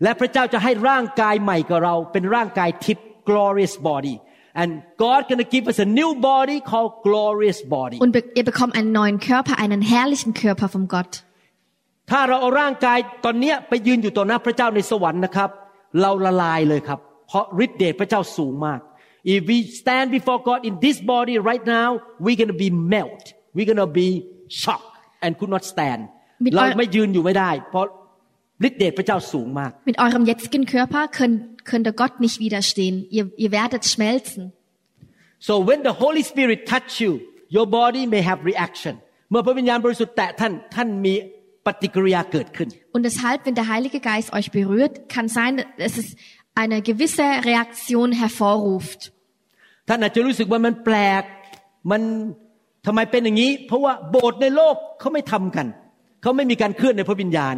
[0.02, 4.14] และพระเจ้าจะให้ร่างกายใหม่กับเราเป็นร่างกายทิพย์ glorious body
[4.60, 4.70] and
[5.04, 8.92] God gonna give us a new body called glorious body Und be- ihr bekommt einen
[9.00, 11.12] neuen Körper, einen herrlichen Körper vom Gott.
[12.10, 15.50] ถ้าเราเอาร่างกายตอนเนี้ยไปยืนอยู่ต่อหน้าพระเจ้าในสวรรค์นะครับ
[16.00, 18.79] เราละลายเลยครับ เพราะฤทธิเดชพระเจ้าสูงมาก
[19.33, 21.89] if we stand before God in this body right now
[22.25, 23.23] we're gonna be melt
[23.55, 24.09] we're gonna be
[24.61, 26.01] shocked and could not stand
[26.45, 27.85] Mit เรา eu- ไม่ยืนอยู่ไม่ได้ เพราะ
[28.67, 31.39] ฤทธิเดชพระเจ้าสูงมาก Mit eurem jetzigen Körper könnt,
[31.69, 32.95] könnt ihr Gott nicht widerstehen.
[33.17, 34.43] Ihr, ihr werdet schmelzen.
[35.47, 37.11] so when the Holy Spirit touch you
[37.55, 38.93] your body may have reaction
[39.31, 41.13] เมื่อพระวิญญาณบริสุทธิ์แตะท่านท่านมี
[41.65, 46.07] ปฏิกิริยาเกิดขึ้น Und deshalb, wenn der Heilige Geist euch berührt, kann sein, dass es
[46.61, 49.01] eine gewisse Reaktion hervorruft.
[49.87, 51.23] ท่านอาจจะรู้สึกว่ามันแปลก
[51.91, 52.01] มัน
[52.85, 55.67] ทำไมเป็นอย่างนี้ เพราะว่าโบสถ์ในโลกเขาไม่ทำกัน
[56.21, 57.55] เขาไม่มีการเคลื่อนในพระวิญญาณ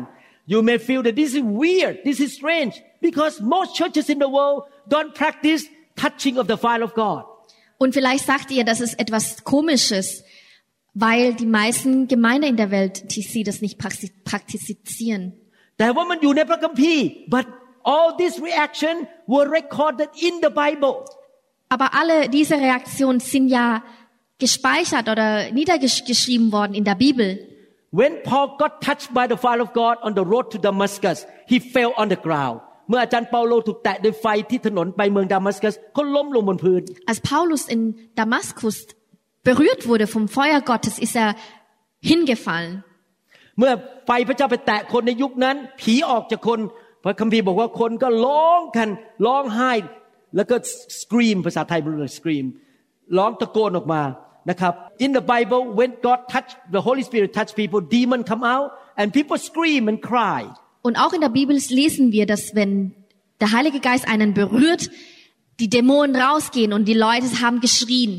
[0.51, 2.73] you may feel that this is weird this is strange
[3.07, 4.59] because most churches in the world
[4.93, 5.61] don't practice
[6.03, 7.21] touching of the fire of God
[7.83, 10.07] Und vielleicht sagt ihr, das ist etwas Komisches,
[10.93, 15.23] weil die meisten Gemeinden in der Welt, die sie das nicht praxi- praktizieren.
[15.79, 17.03] แต่ว่ามันอยู่ในพระคัมภีร์
[17.33, 17.45] but
[17.93, 18.95] all this reaction
[19.33, 20.95] were recorded in the Bible
[21.73, 23.81] Aber alle diese Reaktionen sind ja
[24.39, 27.27] gespeichert oder niedergeschrieben worden in der Bibel.
[27.99, 31.17] when Paul got touched by the fire of God on the road to Damascus
[31.51, 32.57] he fell on the ground
[32.89, 36.81] เมื่ออาจารย์เปาโลถูกแตะด้วยไฟที่ถนนไปเมืองดามัสกัสเขาล้มลงบนพื้น
[37.11, 37.81] Als Paulus in
[38.21, 38.77] Damaskus
[39.49, 41.29] berührt wurde vom Feuer Gottes, ist er
[42.11, 42.73] hingefallen.
[43.59, 43.71] เมื่อ
[44.05, 46.59] ไฟพระเจ้าไปแตะคนในยุคนั้น ผีออกจากคน
[47.06, 48.88] พระคัมภีร์บอกว่าคนก็ร้องกัน
[49.26, 49.72] ร้องไห้
[50.36, 50.56] แล้วก็
[51.00, 52.46] scream ภาษาไทยไม่รู้เลย scream
[53.18, 54.02] ร้องตะโกนออกมา
[54.50, 54.72] นะครับ
[55.04, 58.68] in the Bible when God touch the Holy Spirit touch people demon come out
[59.00, 60.40] and people scream and cry
[60.86, 62.72] Und auch in der Bibel lesen wir, dass wenn
[63.42, 64.82] der Heilige Geist einen berührt,
[65.60, 68.12] die Dämonen rausgehen und die Leute haben geschrien.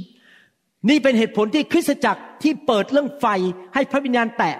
[0.89, 3.25] นี่เป็นเหตุผลที่คริสตจักรที่เปิดเรื่องไฟ
[3.73, 4.55] ให้พระวิญญาณแตะ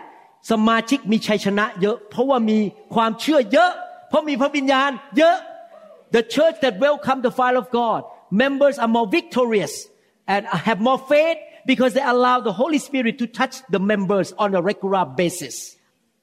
[0.51, 2.57] สมาชิกมีชัยชนะเยอะ เพราะว่ามี
[2.95, 3.71] ความเชื่อเยอะ
[4.08, 5.36] เพราะมีพระวิญญาณเยอะ
[6.16, 8.00] The church that welcome the fire of God
[8.44, 9.74] members are more victorious
[10.32, 11.38] and have more faith
[11.70, 15.56] because they allow the Holy Spirit to touch the members on a regular basis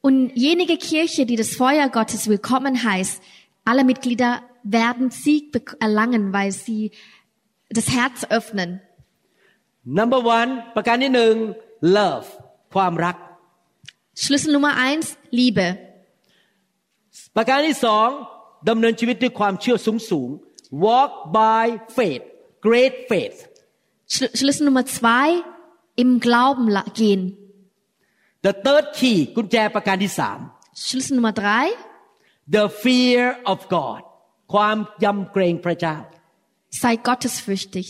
[0.08, 3.22] Und jenige Kirche, die das Feuer Gottes willkommen heißt,
[3.66, 4.32] alle Mitglieder
[4.64, 6.92] werden Sieg bek- erlangen, weil sie
[7.70, 8.70] das Herz öffnen.
[10.00, 11.36] Number one ประการที่หนึ่ง
[11.98, 12.28] love
[12.74, 13.16] ความรัก
[14.24, 15.08] Schlüssel Nummer eins,
[15.40, 15.66] Liebe.
[17.37, 18.09] ประการที่สอง
[18.69, 20.29] ดำเนินชีวิตด้วยความเชื่อสูงสูง
[20.87, 21.65] walk by
[21.97, 22.25] faith
[22.67, 23.39] great faith
[24.15, 25.27] Schl Schlüssel Nummer zwei,
[26.03, 27.23] im Glauben la- gehen.
[28.47, 30.39] the third key กุญแจประการที่สาม
[30.85, 31.65] Schlüssel Nummer drei,
[32.57, 34.01] the fear of God
[34.53, 35.97] ความยำเกรงพระเจ้า
[36.83, 37.89] sei gottesfürchtig.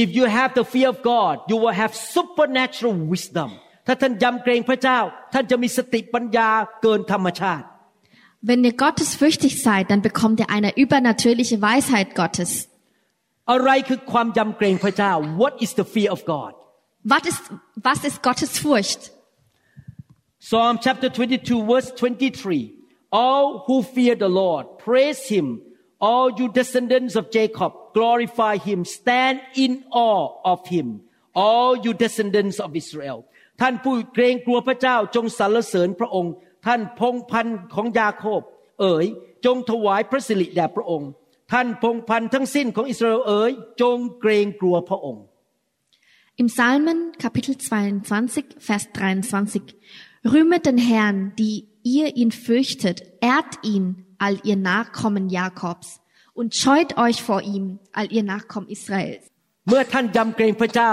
[0.00, 3.50] if you have the fear of God you will have supernatural wisdom
[3.86, 4.98] ถ้าท่านยำเกรงพระเจ้า
[5.32, 6.48] ท่านจะมีสติปัญญา
[6.82, 7.66] เกินธรรมชาติ
[8.41, 12.51] Wenn ihr gottesfürchtig seid, dann bekommt ihr eine übernatürliche Weisheit Gottes.
[13.51, 16.51] อะไรคือความยำเกรงพระเจ้า what is the fear of God
[17.11, 17.43] Was ist,
[17.87, 19.01] was ist Gottes Furcht?
[20.47, 22.73] Psalm chapter 22 verse 23
[23.23, 25.45] all who fear the Lord praise him
[26.07, 30.87] all you descendants of Jacob glorify him stand in awe of him
[31.45, 33.17] all you descendants of Israel
[33.61, 36.33] ท่านผู้เกรงกลัวพระเจ้าจงสรรเสริญพระองค์
[36.65, 38.41] ท่านพงศ์พันธุ์ของยาโคบ
[38.81, 39.05] เอ๋ย
[39.45, 41.09] จงถวายพระสิริแด่พระองค์
[41.51, 45.23] ท่านพงศ์พันธุ์ทั้งสิ้นของอิสราเอลเอ๋ย จงเกรงกลัวพระองค์
[46.41, 49.61] Im Psalmen Kapitel 22, Vers 23.
[50.33, 56.01] Rühmet den Herrn, die ihr ihn fürchtet, ehrt ihn, all ihr Nachkommen Jakobs,
[56.33, 59.23] und scheut euch vor ihm, all ihr Nachkommen Israels.
[59.69, 60.91] เมื่อท่านยำเกรงพระเจ้า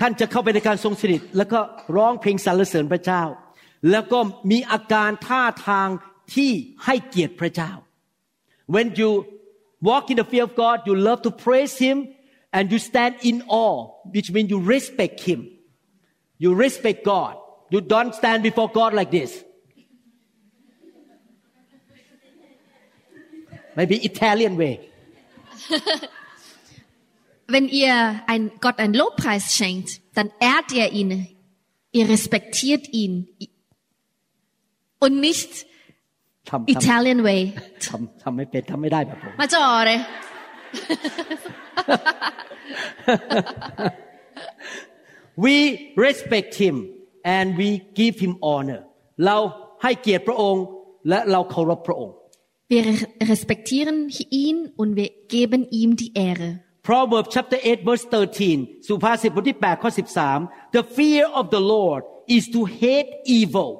[0.00, 1.60] ท่านจะเข้าไปในการทรงสถิตแล้วก็
[1.96, 3.22] ร้องเพลงสรรเสริญพระเจ้า
[3.90, 4.18] แล้วก็
[4.50, 5.88] มีอาการท่าทาง
[6.34, 6.52] ที่
[6.84, 7.72] ให้เกียรติพระเจ้า
[8.74, 9.10] when you
[9.88, 11.96] walk in the fear of God you love to praise Him
[12.56, 13.78] and you stand in awe
[14.14, 15.40] which means you respect Him
[16.42, 17.34] you respect God
[17.72, 19.32] you don't stand before God like this
[23.78, 24.74] maybe Italian way
[27.52, 31.26] Wenn ihr ein, Gott einen Lobpreis schenkt, dann ehrt ihr ihn,
[31.90, 33.28] ihr respektiert ihn
[35.04, 35.50] und nicht
[36.50, 37.40] ทำทำ Italian way.
[37.86, 39.96] ทำทำไม่เป็นทำไม่ได้แบบผม Ma giore.
[45.36, 46.76] we respect him
[47.24, 47.68] and we
[48.00, 48.80] give him honor
[49.26, 49.36] เรา
[49.82, 50.64] ให้เกียรติพระองค์
[51.08, 52.14] และเราเคารพพระองค์
[52.72, 53.96] Wir re- respektieren
[54.44, 56.50] ihn und wir geben ihm die Ehre.
[56.90, 58.04] Proverbs chapter 8 verse
[58.44, 59.90] 13 สุภาษิตบทที่8ข้อ
[60.32, 62.02] 13 The fear of the Lord
[62.36, 63.70] is to hate evil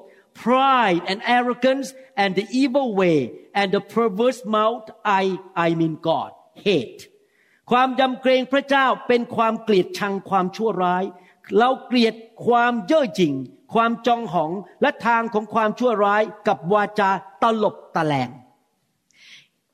[0.43, 1.87] Pride and arrogance
[2.21, 3.17] and the evil way
[3.59, 4.85] and the perverse mouth
[5.21, 5.23] I
[5.65, 6.31] I mean God
[6.67, 7.01] hate
[7.71, 11.03] ความยำเกรงพระเจ้าเป็นความเกลียดชังความชั่วร้าย
[11.57, 12.13] เราเกลียด
[12.45, 13.33] ความเย่อหยิ่ง
[13.73, 17.11] ความจองหองและทางของความชั่วร้ายกับวาจา
[17.43, 18.29] ตลบตะแลง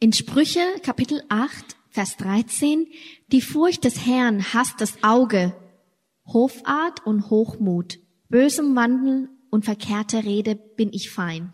[0.05, 2.87] In Sprüche Kapitel 8, Vers 13,
[3.31, 5.53] die Furcht des Herrn hasst das Auge,
[6.25, 11.52] Hoffart und Hochmut, bösem Wandel und verkehrte Rede bin ich Feind.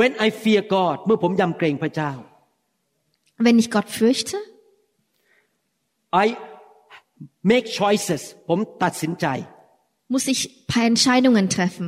[0.00, 2.12] When I fear God เมื่อผมยำเกรงพระเจ้า
[3.46, 4.36] Wenn ich Gott fürchte,
[6.24, 6.26] I
[7.52, 9.26] make choices ผมตัดสินใจ
[10.14, 11.86] muss ich ein paar Entscheidungen treffen.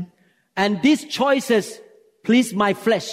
[0.63, 1.65] and these choices
[2.27, 3.09] please my flesh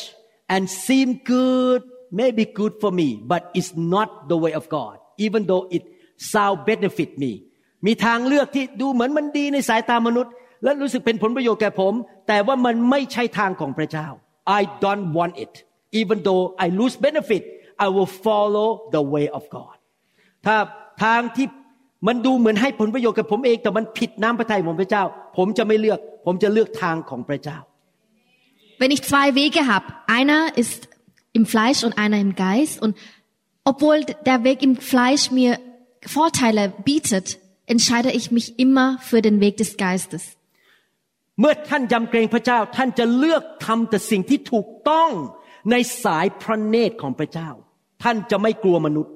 [0.54, 1.82] and seem good
[2.22, 5.84] maybe good for me but it's not the way of God even though it
[6.34, 7.32] sound benefit me
[7.86, 11.95] มีทางเลือกที่ดูเหมือนมันดีในสายตามนุษย์ และรู้สึกเป็นผลประโยชน์แก่ผม
[12.29, 14.09] แต่ว่ามันไม่ใช่ทางของพระเจ้า
[14.59, 15.55] I don't want it
[16.01, 17.43] even though I lose benefit
[17.85, 19.77] I will follow the way of God
[20.47, 20.57] ถ้า
[21.05, 21.47] ทางที่
[22.09, 25.03] มันดูเหมือนให้ผลประโยชน์กับผมเอง แต่มันผิดน้ำพระทัยของพระเจ้า
[25.37, 27.59] ผมจะไม่เลือก ผมจะเลือกทางของพระเจ้า
[28.81, 30.89] Wenn ich zwei Wege habe, einer ist
[31.39, 32.97] im Fleisch und einer im Geist und
[33.71, 33.99] obwohl
[34.31, 35.59] der Weg im Fleisch mir
[36.07, 40.23] Vorteile bietet, entscheide ich mich immer für den Weg des Geistes.
[41.41, 45.11] เมื่อท่านยำเกรงพระเจ้าท่านจะเลือกทำแต่สิ่งที่ถูกต้อง
[45.71, 45.75] ใน
[46.05, 47.51] สายพระเนตรของพระเจ้า
[48.03, 49.13] ท่านจะไม่กลัวมนุษย์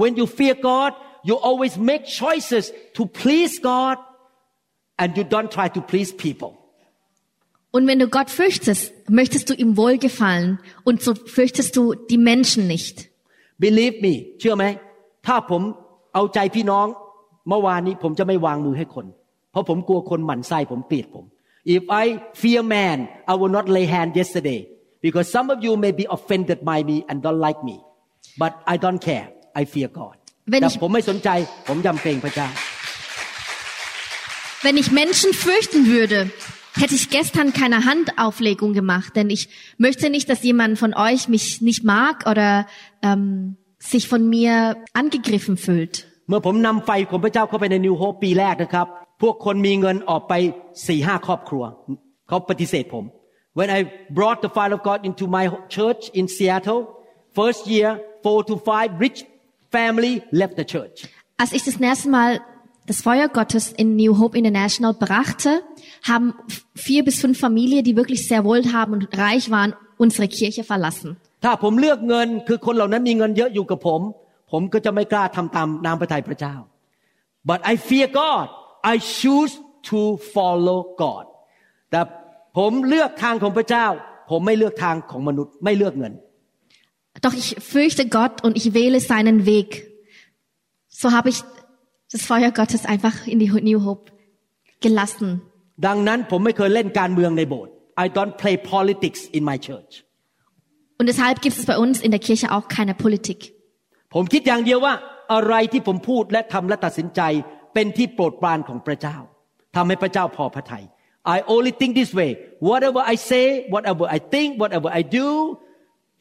[0.00, 0.92] When you fear God
[1.28, 2.64] you always make choices
[2.96, 3.96] to please God
[5.00, 6.52] and you don't try to please people
[7.76, 8.82] Und wenn du Gott fürchtest,
[9.20, 12.94] möchtest du ihm wohlgefallen und so fürchtest du die Menschen nicht.
[13.64, 14.64] Believe me เชื่อไหม
[15.26, 15.62] ถ้าผม
[16.14, 16.86] เอาใจพี่น้อง
[17.48, 19.06] เมื่อวานนี้ผมจะไม่วางมือให้คน
[19.50, 21.24] เพราะผมกลัวคนหมั่นไส้ผมเกลียดผม
[21.75, 22.05] If I
[22.43, 22.97] fear man
[23.31, 24.59] I will not lay hand yesterday
[25.05, 27.75] because some of you may be offended by me and don't like me
[28.41, 29.27] but I don't care
[29.59, 30.15] I fear God
[30.51, 31.29] Wenn แต่ ich- ผมไม่สนใจ
[31.67, 32.47] ผมยำเกรงพระเจ้า
[34.65, 36.19] Wenn ich Menschen fürchten würde,
[36.81, 39.43] hätte ich gestern keine Handauflegung gemacht, denn ich
[39.77, 42.49] möchte nicht, dass jemand von euch mich nicht mag oder
[43.03, 44.53] ähm, sich von mir
[45.01, 45.95] angegriffen fühlt.
[46.29, 48.87] เมื่อผมนำไฟของพระเจ้าเข้าไปในนิวโฮปปีแรกนะครับ
[49.20, 50.34] พวกคนมีเงินออกไป
[50.86, 51.64] สี่ห้าครอบครัว
[52.28, 53.04] เขาปฏิเสธผม
[53.58, 53.80] when I
[54.18, 55.44] brought the fire of God into my
[55.76, 56.80] church in Seattle
[57.38, 57.90] first year
[58.24, 59.18] four to five rich
[59.76, 60.96] family left the church
[61.42, 62.30] als ich das erste Mal
[62.90, 65.62] das Feuer Gottes in New Hope International brachte,
[66.02, 66.34] haben
[66.74, 71.10] vier bis fünf Familien, die wirklich sehr wohlhabend und reich waren, unsere Kirche verlassen.
[71.44, 74.00] ถ้าผมเลือกเงินคือคนเหล่านั้นมีเงินเยอะอยู่กับผม
[74.52, 76.54] ผมก็จะไม่กล้าทำตามนามพระทัยพระเจ้า
[77.50, 78.46] But I fear God
[78.93, 79.53] I choose
[79.89, 79.99] to
[80.35, 81.25] follow God
[81.91, 82.01] แต่
[82.57, 83.87] ผมเลือกทางของพระเจ้า
[84.29, 86.13] ผมไม่เลือกทางของมนุษย์ ไม่เลือกเงิน
[87.25, 89.69] Doch ich fürchte Gott und ich wähle seinen Weg.
[90.89, 91.39] So habe ich
[92.11, 94.11] das Feuer Gottes einfach in die New Hope
[94.85, 95.29] gelassen.
[95.87, 99.93] ดังนั้นผมไม่เคยเล่นการเมืองในโบสถ์ I don't play politics in my church
[100.99, 103.39] Und deshalb gibt es bei uns in der Kirche auch keine Politik.
[104.13, 104.93] ผมคิดอย่างเดียวว่า
[105.33, 107.21] อะไรที่ผมพูดและทำและตัดสินใจ
[107.72, 109.16] เป็นที่โปรดปรานของพระเจ้า
[109.76, 110.84] ทำให้พระเจ้าพอพระทยัย
[111.36, 112.30] I only think this way
[112.68, 115.28] whatever I say whatever I think whatever I do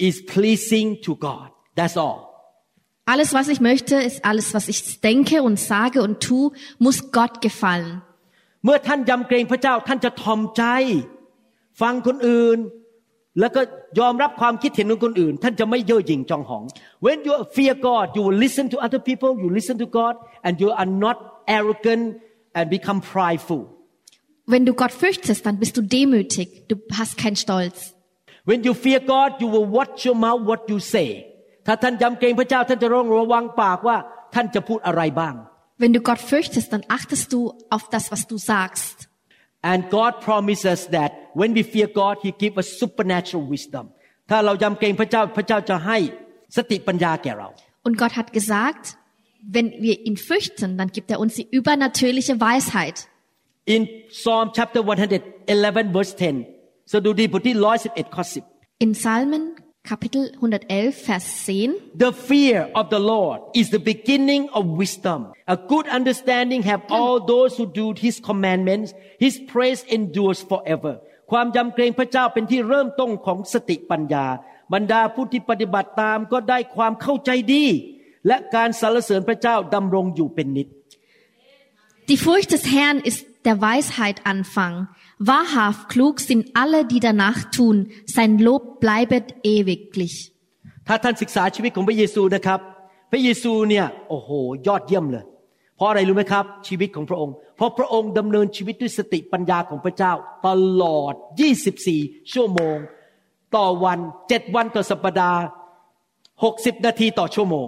[0.08, 2.20] is pleasing to God that's all
[3.12, 7.42] Alles, was ich möchte, ist alles, was ich denke und sage und tue, muss Gott
[7.42, 7.94] gefallen.
[8.64, 10.64] เมื่อท่านยำเกรงพระเจ้าท่านจะทอมใจ
[11.82, 12.58] ฟังคนอื่น
[13.40, 13.62] แล้วก็
[14.00, 16.64] ยอมรับความคิดเห็นของคนอื่น ท่านจะไม่เย่อหยิ่งจองหอง
[17.06, 20.14] When you fear God you will listen to other people you listen to God
[20.46, 21.18] and you are not
[21.49, 22.05] arrogant
[22.57, 23.63] and become prideful
[24.47, 26.69] Wenn du Gott fürchtest, dann bist du demütig.
[26.69, 27.95] Du hast keinen Stolz.
[28.45, 31.09] When you fear God you will watch your mouth what you say
[31.67, 33.97] ถ้าท่านยำเกรงพระเจ้าท่านจะร้องระวังปากว่า
[34.35, 35.35] ท่านจะพูดอะไรบ้าง
[35.83, 37.41] Wenn du Gott fürchtest, dann achtest du
[37.75, 38.97] auf das, was du sagst.
[39.73, 43.85] And God promises that when we fear God He give us supernatural wisdom
[44.31, 45.99] ถ้าเรายำเกรงพระเจ้าพระเจ้าจะให้
[46.57, 47.49] สติปัญญาแก่เรา
[47.87, 48.85] Und Gott hat gesagt,
[49.54, 52.98] wenn wir ihn fürchten, dann gibt er uns die übernatürliche Weisheit.
[53.66, 56.46] In Psalm chapter 111 verse 10
[56.92, 58.24] สดุดีบทที่111ข้อ
[58.54, 59.44] 10 In Psalmen
[59.90, 61.98] Kapitel 111, Vers 10.
[62.06, 65.20] The fear of the Lord is the beginning of wisdom.
[65.48, 68.94] A good understanding have all those who do His commandments.
[69.26, 70.94] His praise endures forever.
[71.32, 74.26] ความยำเกรงพระเจ้าเป็นที่เริ่มต้นของสติปัญญา
[74.74, 77.66] บรรดาผู้ที่ปฏิบัติตามก็ได้ความเข้าใจดี
[78.28, 80.68] และการสรรเสริญพระเจ้าดำรงอยู่เป็นนิจ
[82.10, 84.88] Die Furcht des Herrn ist der Weisheit Anfang.
[85.20, 87.92] Wahrhaft klug sind alle, die danach tun.
[88.08, 90.16] Sein Lob bleibet ewiglich.
[90.88, 92.60] ถ้าท่านศึกษาชีวิตของพระเยซูนะครับ
[93.12, 94.30] พระเยซูเนี่ยโอ้โห
[94.68, 95.26] ยอดเยี่ยมเลย
[95.76, 100.14] เพราะอะไรรู้ไหมครับ ชีวิตของพระองค์ เพราะพระองค์ดำเนินชีวิตด้วยสติปัญญาของพระเจ้า
[100.48, 100.50] ต
[100.82, 101.14] ลอด
[101.74, 102.78] 24 ชั่วโมง
[103.56, 104.00] ต่อวัน
[104.30, 105.42] เจ็ดวันต่อสัปดาห์
[106.14, 107.68] 60 นาทีต่อชั่วโมง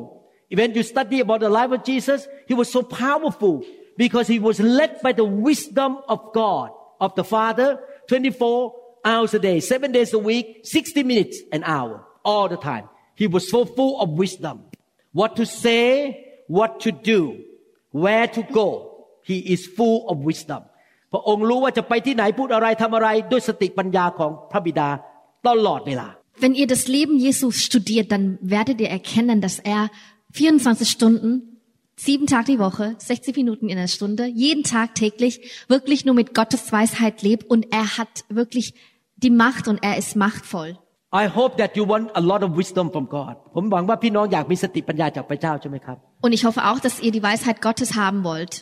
[0.59, 3.65] When you study about the life of Jesus he was so powerful
[3.97, 6.71] because he was led by the wisdom of God
[7.01, 7.69] of the Father
[8.09, 8.75] 24
[9.05, 13.27] hours a day seven days a week 60 minutes an hour all the time he
[13.27, 14.65] was so full of wisdom
[15.13, 17.21] what to say what to do
[17.91, 18.69] where to go
[19.23, 20.63] he is full of wisdom
[21.13, 24.89] พระองค์รู้ว่าจะไปที่ไหนพูดอะไรทำอะไรด้วยสติปัญญาของพระบิดา
[25.49, 26.09] ตลอดเวลา
[26.43, 29.83] Wenn ihr das Leben Jesus studiert, dann werdet ihr erkennen, dass er
[30.33, 31.61] 24 Stunden,
[31.97, 36.35] sieben Tage die Woche, 60 Minuten in der Stunde, jeden Tag täglich wirklich nur mit
[36.35, 38.75] Gottes Weisheit lebt und er hat wirklich
[39.17, 40.79] die Macht und er ist machtvoll.
[41.13, 46.61] I hope that you want a lot of wisdom from God ผมหวังว่าพี่น้องอยากมีสติปัญญาจากพระเจ้าใช่ไหมครับ Und ich hoffe
[46.69, 48.55] auch, dass ihr die Weisheit Gottes haben wollt.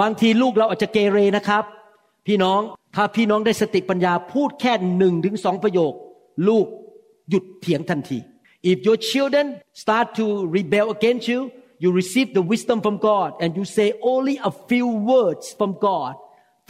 [0.00, 1.64] บางทีลูกเราอาจจะเกเรนะครับ
[2.26, 2.60] พี่น้อง
[2.94, 5.92] ถ้าพี่น้องได้สติปัญญาพูดแค่หนึ่งถึงสองประโยค
[6.48, 6.66] ลูก
[7.30, 8.18] หยุดเถียงทันที
[8.64, 9.46] If your children
[9.82, 10.24] start to
[10.56, 11.40] rebel against you
[11.82, 16.12] you receive the wisdom from God and you say only a few words from God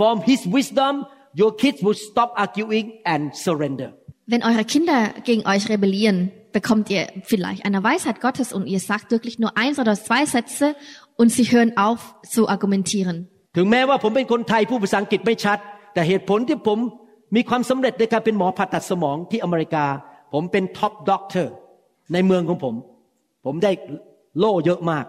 [0.00, 0.92] from His wisdom
[1.40, 3.90] your kids will stop arguing and surrender
[4.32, 9.10] Wenn eure Kinder gegen euch rebellieren, bekommt ihr vielleicht eine Weisheit Gottes und ihr sagt
[9.10, 10.76] wirklich nur eins oder zwei Sätze
[11.16, 13.28] und sie hören auf zu argumentieren.
[13.56, 15.58] ถึงแม้ว่าผมเป็นคนไทยผู้ภาษาอังกฤษไม่ชัด
[15.94, 16.78] แต่เหตุผลที่ผม
[17.36, 19.84] มีความสำเร็จในการเป็นหมอผ่าตัดสมองที่อเมริกา
[20.32, 21.52] ผมเป็นท็อปด็อกเตอร์
[22.12, 22.74] ในเมืองของผม
[23.44, 23.72] ผมได้
[24.38, 25.04] โล่เยอะมาก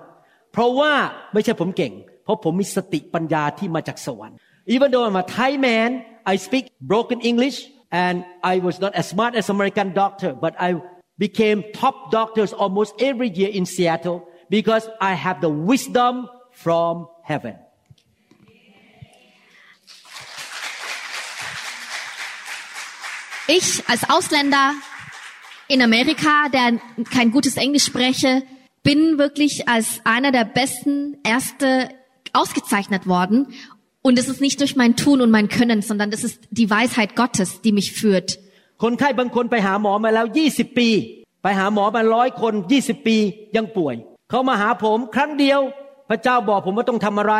[0.51, 0.91] เพราะว่า
[1.33, 4.37] ไม่ใช่ผมเก่ง เพราะผมมีสติปัญญาที่มาจากสวรรค์
[4.75, 5.89] Even though I'm a Thai man
[6.33, 7.57] I speak broken English
[8.03, 8.15] and
[8.53, 10.69] I was not as smart as American doctor but I
[11.25, 14.19] became top doctors almost every year in Seattle
[14.55, 16.13] because I have the wisdom
[16.63, 16.93] from
[17.31, 17.55] heaven
[23.57, 24.67] Ich als Ausländer
[25.67, 26.79] in Amerika, der
[27.15, 28.43] kein gutes Englisch spreche,
[28.83, 31.89] bin wirklich als einer der besten Erste
[32.33, 33.47] ausgezeichnet worden.
[34.01, 37.15] Und es ist nicht durch mein Tun und mein Können, sondern es ist die Weisheit
[37.15, 38.29] Gottes, die mich führt.
[38.83, 40.89] คนไข้บางคนไปหาหมอมาแล้ว 20 ปี
[41.43, 43.17] ไปหาหมอมาร้อยคน 20 ปี
[43.55, 43.95] ยังป่วย
[44.29, 45.59] เขามาหาผมครั้งเดียว
[46.09, 47.33] พระเจ้าบอกผมว่าต้องทำอะไร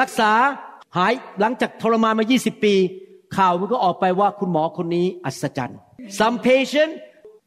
[0.00, 0.30] รักษา
[0.96, 2.74] หายหลังจากทรมานมา 20 ปี
[3.36, 5.78] ข่าวมันก็ออกไปว่าคุณหมอคนนี้อัศจรรย์
[6.18, 6.92] Some patient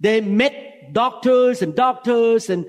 [0.01, 2.67] they met doctors and doctors and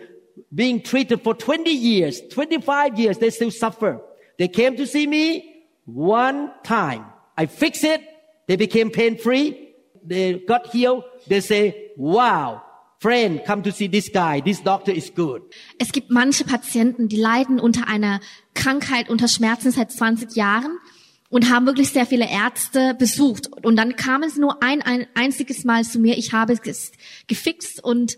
[0.54, 3.18] being treated for 20 years 25 years.
[3.18, 4.02] They still suffer.
[4.38, 7.06] They came to see me one time.
[7.38, 8.02] I fix it.
[8.48, 9.66] They became pain free
[10.06, 11.04] they got healed.
[11.28, 12.62] They say wow
[13.00, 14.42] friend come to see this guy.
[14.42, 15.44] This doctor is good.
[15.78, 18.20] Es gibt manche Patienten, die leiden unter einer
[18.56, 20.80] Krankheit, unter Schmerzen seit 20 Jahren
[21.29, 23.45] und haben wirklich sehr viele Ärzte besucht.
[23.67, 26.93] Und dann kamen sie nur ein, ein einziges Mal zu mir, ich habe es
[27.29, 28.17] gefixt und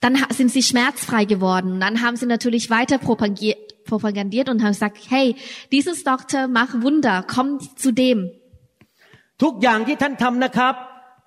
[0.00, 1.72] dann ha- sind sie schmerzfrei geworden.
[1.74, 5.34] Und dann haben sie natürlich weiter propagiert, propagandiert und haben gesagt, hey,
[5.72, 8.30] dieses Doktor, mach Wunder, komm zu dem.
[9.44, 10.74] ทุกอย่างที่ท่านทำนะครับ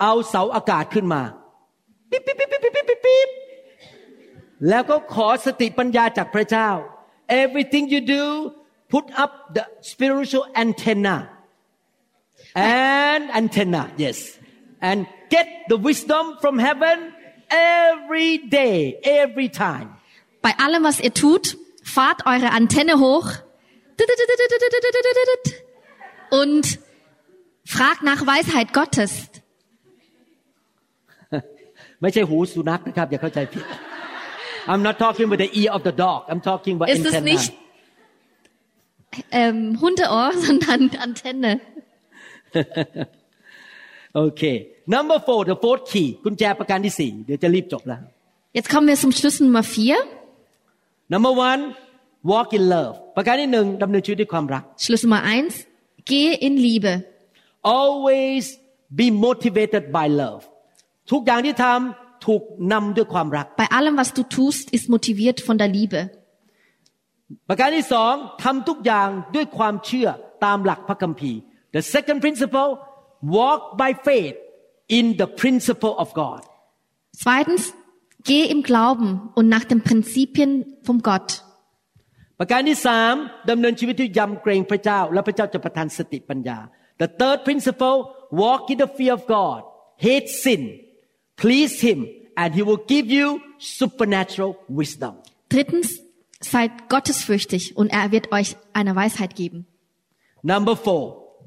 [0.02, 1.22] เอาเสาอากาศขึ้นมา
[2.10, 3.30] ปิ๊บปิ๊บปิ๊บปิ๊บปิ๊บปิ๊บปิ๊บ
[4.70, 6.70] แล้วก็ขอสติปัญญาจากพระเจ้า
[7.42, 8.24] everything you do
[8.90, 11.30] put up the spiritual antenna
[12.56, 14.18] and antenna yes
[14.82, 16.98] and get the wisdom from heaven
[17.50, 19.88] every day every time
[20.42, 23.30] Bei allem, was ihr tut, fahrt eure Antenne hoch
[26.32, 26.80] und
[27.64, 29.28] fragt nach Weisheit Gottes.
[32.02, 33.66] ไม่ใช่หูสุนัขนะครับ อย่าเข้าใจผิด
[34.72, 37.32] I'm not talking with the ear of the dog I'm talking about Es ist antenna
[37.32, 37.52] nicht
[39.32, 41.54] ähm, Hundeohr, sondern Antenne.
[44.16, 44.42] โอเค
[44.96, 48.02] number four the fourth key กุญแจประการที่สี่เดี๋ยวจะรีบจบแล้ว
[48.58, 49.98] Jetzt kommen wir zum Schlüssel Nummer vier.
[51.14, 51.62] number one
[52.32, 55.56] walk in love ประการที่หนึ่งดำเนินชีวิตด้วยความรัก Schlüssel Nummer eins.
[56.10, 56.94] Gehe in Liebe.
[57.80, 58.44] always
[59.00, 60.42] be motivated by love
[61.12, 66.00] ทุกอย่างที่ทำถูกนำด้วยความรัก Bei allem, was du tust, ist motiviert von der Liebe.
[67.49, 68.13] ประการที่สอง
[68.43, 70.09] ทำทุกอย่างด้วยความเชื่อ
[70.45, 71.39] ตามหลักพระคัมภีร์
[71.77, 72.71] the second principle
[73.37, 74.37] walk by faith
[74.99, 76.41] in the principle of God
[77.23, 77.73] Zweitens,
[78.25, 80.51] geh im Glauben und nach den Prinzipien
[80.83, 81.43] vom Gott.
[82.41, 83.15] ประการที่สาม
[83.51, 86.59] ดำเนินชีวิตด้วยยำเกรงพระเจ้า และพระเจ้าจะประทานสติปัญญา
[87.03, 87.99] the third principle
[88.41, 89.61] walk in the fear of God
[90.07, 90.63] hate sin
[91.41, 91.99] please Him
[92.43, 93.27] and He will give you
[93.79, 95.15] supernatural wisdom
[95.53, 95.91] Drittens,
[96.40, 99.60] seid gottesfürchtig und er wird euch eine Weisheit geben.
[100.44, 101.04] Number four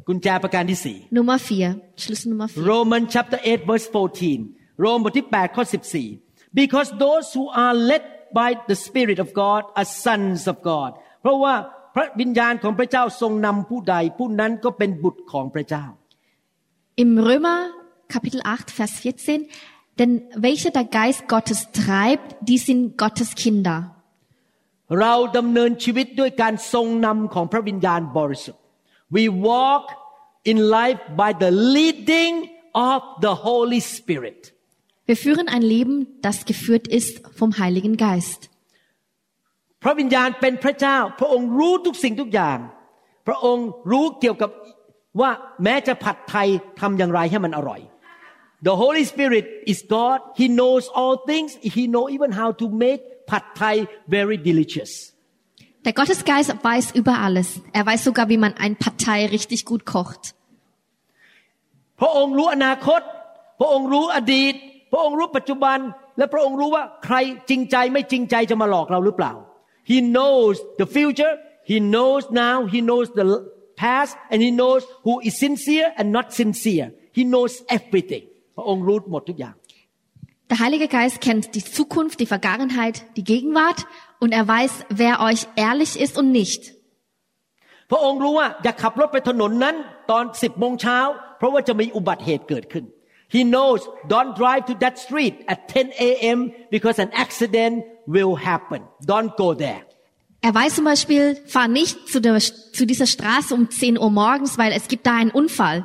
[0.08, 1.68] กุญแจประการที่สี่ Nummer vier,
[2.02, 2.60] Schlüssel Nummer vier.
[2.70, 3.86] Roman chapter 8 verse
[4.30, 5.64] 14โรมบทที่8ข้อ
[6.10, 8.04] 14 because those who are led
[8.38, 10.90] by the spirit of God are sons of God
[11.20, 11.54] เพราะว่า
[11.94, 15.84] พระวิญญาณของพระเจ้าทรงนำผู้ใด ผู้นั้นก็เป็นบุตรของพระเจ้า
[17.02, 17.60] Im Römer
[18.14, 19.48] Kapitel 8, Vers 14,
[19.98, 23.78] denn welche der Geist Gottes treibt, die sind Gottes Kinder.
[24.99, 28.63] เราดำเนินชีวิตด้วยการทรงนำของพระวิญญาณบริสุทธิ์
[29.15, 29.85] we walk
[30.51, 32.33] in life by the leading
[32.91, 34.41] of the Holy Spirit
[35.09, 38.41] Wir führen ein Leben, das geführt ist vom Heiligen Geist.
[39.83, 42.57] พระวิญญาณเป็นพระเจ้า พระองค์รู้ทุกสิ่งทุกอย่าง
[43.27, 44.51] พระองค์รู้เกี่ยวกับ
[45.21, 45.31] ว่า
[45.63, 46.47] แม้จะผัดไทย
[46.79, 47.81] ทำอย่างไรให้มันอร่อย
[48.67, 53.01] The Holy Spirit is God He knows all things He know even how to make
[53.30, 53.76] ผัดไทย
[54.14, 54.92] very delicious
[55.86, 57.60] Der Gottesgeist weiß über alles.
[57.74, 60.22] Er weiß sogar, wie man ein Partei richtig gut kocht.
[62.00, 63.00] พระองค์รู้อนาคต
[63.60, 64.54] พระองค์รู้อดีต
[64.92, 65.78] พระองค์รู้ปัจจุบัน
[66.18, 67.16] และพระองค์รู้ว่าใคร
[67.48, 69.32] จริงใจไม่จริงใจจะมาหลอกเราหรือเปล่า
[69.90, 71.34] He knows the future
[71.70, 73.26] He knows now He knows the
[73.82, 76.86] past and He knows who is sincere and not sincere
[77.16, 78.24] He knows everything
[78.56, 79.54] พระองค์รู้หมดทุกอย่าง
[80.50, 83.86] Der Heilige Geist kennt die Zukunft, die Vergangenheit, die Gegenwart
[84.20, 86.62] und er weiß, wer euch ehrlich ist und nicht.
[87.90, 89.76] พระองค์รู้ว่าอย่าขับรถไปถนนนั้น
[90.10, 90.98] ตอนสิบโมงเช้า
[91.38, 92.84] เพราะว่าจะมีอุบัติเหตุเกิดขึ้น
[93.34, 93.80] He knows
[94.14, 96.38] don't drive to that street at 10 a.m.
[96.74, 97.74] because an accident
[98.14, 98.80] will happen
[99.12, 99.82] don't go there
[100.46, 104.58] Er weiß zum Beispiel, fahr nicht zu, der, zu dieser Straße um 10 Uhr morgens,
[104.58, 105.78] weil es gibt da einen Unfall.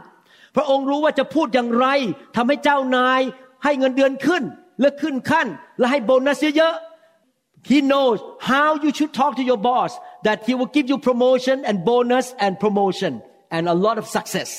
[0.55, 1.87] พระองค์รู้ว่าจะพูดอย่างไร
[2.35, 3.21] ทำให้เจ้านาย
[3.64, 4.42] ให้เงินเดือนขึ้น
[4.80, 5.46] และขึ้นขั้น
[5.78, 8.18] และให้โบนัสเยอะๆ He knows
[8.52, 9.90] how you should talk to your boss
[10.26, 13.12] that he will give you promotion and bonus and promotion
[13.54, 14.50] and a lot of success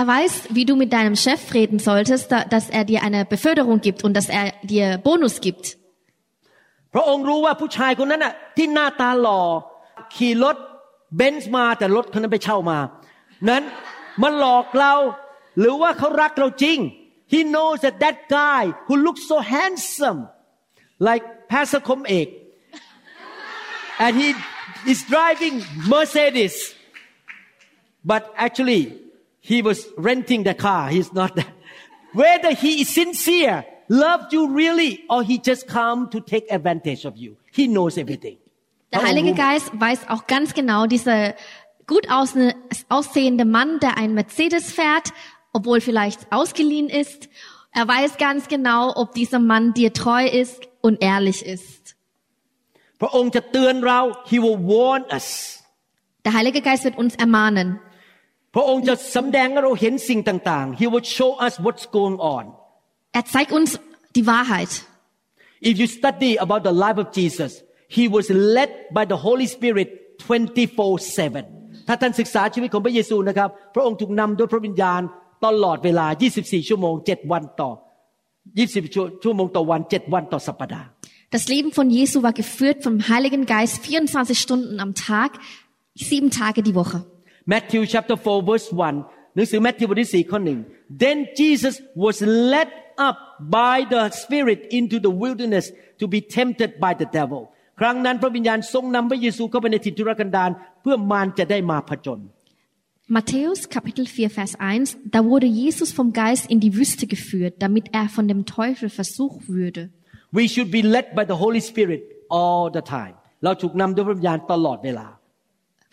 [0.00, 3.78] Er weiß, wie du mit deinem Chef reden solltest, da- dass er dir eine Beförderung
[3.86, 5.64] gibt und dass er dir Bonus gibt.
[6.94, 9.40] พระองค์รู้ว่าผู้ชายคนนั้นน่ะที่หน้าตาหล่อ
[10.14, 10.56] ขี่รถ
[11.16, 12.78] เบนซ์มาแต่รถคนนั้นไปเช่ามา
[13.48, 13.62] นั้น
[14.22, 14.94] มันหลอกเรา
[15.58, 16.78] หรือว่าเขารักเราจริง
[17.26, 20.28] he knows that that guy who looks so handsome,
[20.98, 22.30] like Pastor Kom Ek,
[23.98, 24.34] and he
[24.86, 26.74] is driving Mercedes,
[28.04, 29.00] but actually
[29.40, 30.88] he was renting the car.
[30.88, 31.52] He's not that.
[32.12, 37.16] Whether he is sincere, loved you really, or he just come to take advantage of
[37.16, 38.38] you, he knows everything.
[38.92, 39.34] Der Heilige oh.
[39.34, 41.34] Geist weiß auch ganz genau, dieser
[41.86, 45.12] gut aussehende Mann, der ein Mercedes fährt
[45.53, 47.29] obwohl vielleicht ausgeliehen ist,
[47.71, 51.95] er weiß ganz genau, ob dieser Mann dir treu ist und ehrlich ist.
[53.01, 53.99] พระองค์จะเตือนเรา
[54.31, 55.27] he will warn us
[56.25, 57.67] Der Heilige Geist wird uns ermahnen.
[58.55, 62.43] พระองค์จะสำแดงให้เราเห็นสิ่งต่างๆ he will show us what's going on
[63.19, 63.69] Er zeigt uns
[64.15, 64.71] die Wahrheit.
[65.69, 67.51] if you study about the life of Jesus
[67.97, 68.25] he was
[68.57, 69.89] led by the Holy Spirit
[70.27, 75.01] 24/7ถ้าท่านศึกษาชีวิตของพระเยซูนะครับ พระองค์ถูกนำด้วยพระวิญญาณ
[75.44, 77.70] ตลอดเวลา 24 ชั่วโมง 7 วันต่อ
[78.46, 78.92] 20
[79.22, 80.88] ชั่วโมงต่อวัน 7 วันต่อสัปดาห์
[81.34, 85.30] Das Leben von Jesu war geführt vom Heiligen Geist 24 Stunden am Tag,
[86.08, 86.98] sieben Tage die Woche.
[87.52, 90.58] Matthew chapter 4 verse 1 หนังสือแมทธิวบทที่4ข้อหนึ่ง
[91.02, 91.74] Then Jesus
[92.04, 92.16] was
[92.54, 92.70] led
[93.08, 93.16] up
[93.58, 95.66] by the Spirit into the wilderness
[96.00, 97.42] to be tempted by the devil
[97.80, 100.50] ครั้งนั้นพระวิญญาณทรงนำพระเยซูเข้าไปในถิ่นทุรกันดาร
[100.82, 102.20] เพื่อมารจะได้มาผจญ
[103.07, 107.85] Matthäus Kapitel 4 Vers 1, da wurde Jesus vom Geist in die Wüste geführt, damit
[107.91, 109.89] er von dem Teufel versucht würde.
[110.31, 115.07] We should be led by the Holy Spirit all the time เราถูกนำด้วยพระวิญญาณตลอดเวลา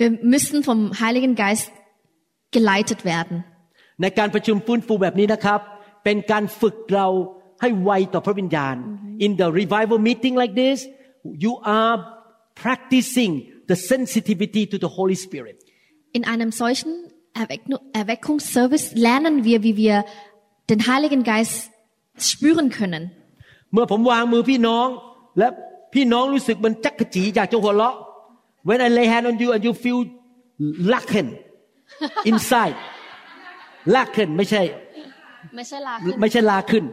[0.01, 1.71] Wir müssen vom Heiligen Geist
[2.57, 3.37] geleitet werden.
[4.03, 5.61] ในการประชุมฟื้นฟูแบบนี้นะครับ
[6.05, 7.09] เป็นการฝึกเรา
[7.61, 8.77] ให้ไวต่อพระวิญญาณ
[9.25, 10.79] In the revival meeting like this
[11.45, 11.97] you are
[12.63, 13.33] practicing
[13.71, 15.57] the sensitivity to the Holy Spirit
[16.13, 16.93] In einem solchen
[17.35, 17.63] Erweck
[17.93, 20.05] Erweckungsservice lernen wir, wie wir
[20.71, 21.71] den Heiligen Geist
[22.19, 23.11] spüren können.
[23.73, 24.89] เมื่อผมวางมือพี่น้อง
[25.39, 25.49] และ
[25.95, 27.97] พี่น้องรู้สึกมันจักกะจีอยากจะหัวเราะ
[28.69, 30.01] When I lay hand on you and you feel
[30.93, 31.29] lacken
[32.31, 32.77] inside
[33.97, 34.63] lacken ไม่ใช่
[35.55, 35.79] ไม่ใช่
[36.51, 36.85] ลาขึ้น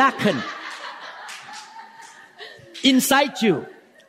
[0.00, 0.36] lacken
[2.90, 3.54] inside you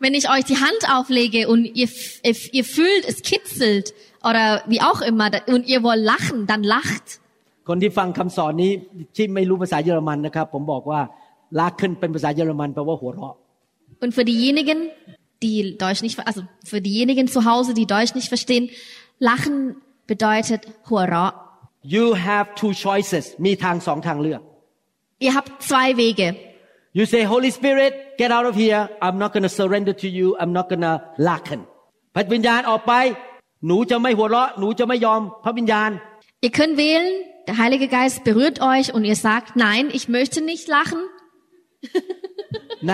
[0.03, 1.89] Wenn ich euch die Hand auflege und ihr,
[2.24, 3.93] ihr, ihr fühlt, es kitzelt
[4.30, 7.07] oder wie auch immer und ihr wollt lachen, dann lacht.
[7.67, 8.72] คนที่ฟังคำสอนนี้
[9.15, 11.01] ที่ไม่รู้ภาษาเยอรมันนะครับ ผมบอกว่า
[11.59, 13.36] ลาขึ้นเป็นภาษาเยอรมันแปลว่าหัวเราะ
[14.03, 14.78] Und für diejenigen,
[15.45, 16.41] die Deutsch nicht, also
[16.72, 18.70] für diejenigen zu Hause, die Deutsch nicht verstehen,
[19.20, 19.55] Lachen
[20.07, 21.26] bedeutet Hurra.
[21.95, 24.41] You have two choices มีทางสองทางเลือก
[25.26, 26.28] Ihr habt zwei Wege.
[26.97, 30.51] You say Holy Spirit get out of here I'm not gonna surrender to you I'm
[30.57, 30.93] not gonna
[31.28, 31.59] ลาคัน
[32.13, 32.93] พระวิญญาณออกไป
[33.67, 35.91] หนูจะไม่หัวเราะ หนูจะไม่ยอมพระวิญญาณ
[36.45, 37.07] Ihr könnt wählen,
[37.47, 41.01] der Heilige Geist berührt euch und ihr sagt, nein, ich möchte nicht lachen.
[42.88, 42.93] ใน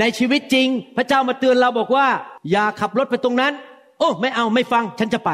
[0.00, 2.06] ในชีวิตจริง พระเจ้ามาเตือนเราบอกว่า
[2.50, 3.52] อย่าขับรถไปตรงนั้น
[3.98, 5.30] โอ้ไม่เอาไม่ฟังฉันจะไป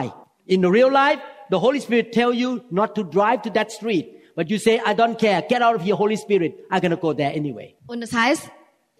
[0.54, 1.20] In the real life
[1.52, 4.92] the Holy Spirit tell you not to drive to that street but you say I
[5.00, 8.12] don't care get out of here Holy Spirit I'm gonna go there anyway Und das
[8.22, 8.42] heißt,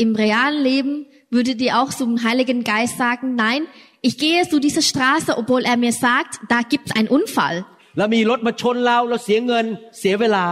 [0.05, 0.93] im realen Leben
[1.31, 3.63] würdet ihr auch zum Heiligen Geist sagen, nein,
[4.09, 7.57] ich gehe zu dieser Straße, obwohl er mir sagt, da gibt's einen Unfall.
[7.99, 9.67] แล้วมีรถมาชนเราเราเสียเงิน
[9.99, 10.45] เสียเวลา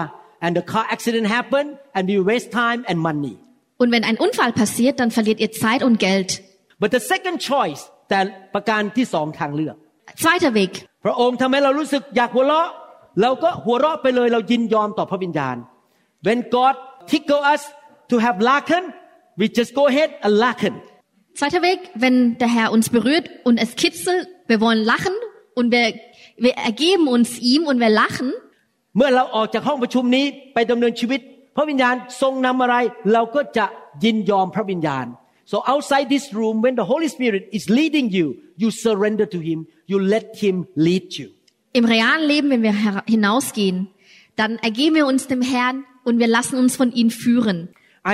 [0.45, 1.64] and the car accident happen
[1.97, 3.34] and we waste time and money
[3.82, 6.30] Und wenn ein Unfall passiert, dann verliert ihr Zeit und Geld.
[6.82, 8.18] but the second choice แต่
[8.55, 9.76] ประการที่สองทางเลือก
[10.22, 10.72] Zweiter Weg.
[11.05, 12.68] พระองค์ทำให้เรารู้สึกอยากหัวเราะ
[13.22, 15.57] เราก็หัวเราะไปเลยเรายินยอมต่อพระวิญญาณ
[16.26, 16.74] When God
[17.12, 17.62] tickle us
[18.11, 18.84] to have lachen
[19.40, 20.74] we just go ahead and lachen
[21.36, 25.14] Zweiter Weg, wenn der Herr uns berührt und es kitzelt, wir wollen lachen
[25.55, 25.95] und wir,
[26.36, 28.30] wir ergeben uns ihm und wir lachen.
[28.97, 30.24] เมื่อเราออกจากห้องประชุมนี้
[30.55, 31.20] ไปดำเนินชีวิต
[31.57, 32.76] พระวิญญาณทรงนำอะไร
[33.12, 33.66] เราก็จะ
[34.05, 35.07] ยินยอมพระวิญญาณ
[35.53, 38.26] so outside this room when the Holy Spirit is leading you
[38.62, 39.59] you surrender to Him
[39.93, 41.28] you let Him lead you
[41.78, 43.76] Im realen Leben, wenn wir her- hinausgehen,
[44.40, 45.76] dann ergeben wir uns dem Herrn
[46.07, 47.59] und wir lassen uns von ihm führen.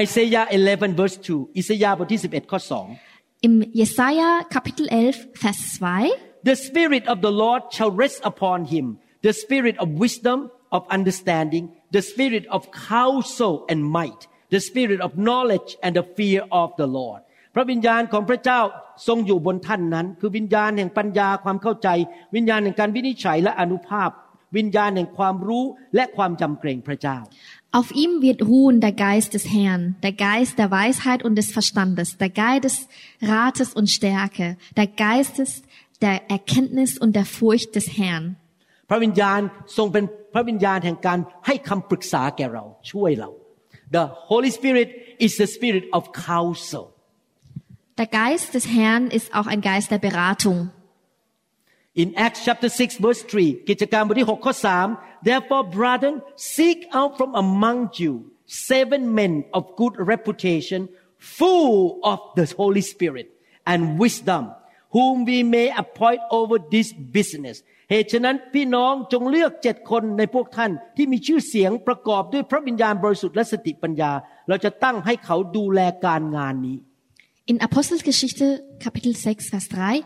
[0.05, 2.59] Isaiah 11 verse 2 อิสยาห์บทที่ 11 ข้อ
[2.91, 3.12] 2
[3.43, 6.11] Im Jesaja Kapitel 11, Vers 2.
[6.43, 11.70] The Spirit of the Lord shall rest upon him, the Spirit of wisdom, of understanding,
[11.91, 16.87] the Spirit of counsel and might, the Spirit of knowledge and the fear of the
[16.87, 17.22] Lord.
[17.55, 18.61] พระวิญญาณของพระเจ้า
[19.07, 21.89] ทรงอยู่บนท่านนั้น คือวิญญาณแห่งปัญญาความเข้าใจ
[22.35, 24.11] วิญญาณแห่งการวินิจฉัยและอนุภาพ
[24.57, 25.64] วิญญาณแห่งความรู้
[25.95, 27.18] และความจำเกรงพระเจ้า
[27.79, 32.09] Auf ihm wird ruhen der Geist des Herrn, der Geist der Weisheit und des Verstandes,
[32.16, 32.76] der Geist des
[33.20, 35.62] Rates und Stärke, der Geist des,
[36.01, 38.24] der Erkenntnis und der Furcht des Herrn.
[38.91, 39.41] พระวิญญาณ
[39.76, 40.05] ทรงเป็น
[40.35, 43.31] พระวิญญาณแห่งการให้คำปรึกษาแก่เราช่วยเรา
[43.97, 44.89] The Holy Spirit
[45.26, 46.85] is the spirit of counsel
[48.01, 50.59] Der Geist des Herrn ist auch ein Geist der Beratung.
[52.03, 54.55] In Acts chapter 6 verse 3 กิจการบทที่6ข้อ
[54.91, 56.16] 3 Therefore brethren
[56.55, 58.12] seek out from among you
[58.68, 60.81] seven men of good reputation
[61.39, 61.74] full
[62.12, 63.26] of the Holy Spirit
[63.70, 64.43] and wisdom
[64.97, 67.57] whom we may appoint over this business
[67.91, 74.12] เหตุฉะนั้นพี่น้องจงเลือกเจ็ดคนในพวกท่านที่มีชื่อเสียงประกอบด้วยพระวิญญาณบริสุทธิ์และสติปัญญา
[74.49, 76.79] เราจะตั้งให้เขาดูแลการงานนี้
[77.51, 78.47] In Apostelgeschichte
[78.85, 80.05] Kapitel 6, Vers 3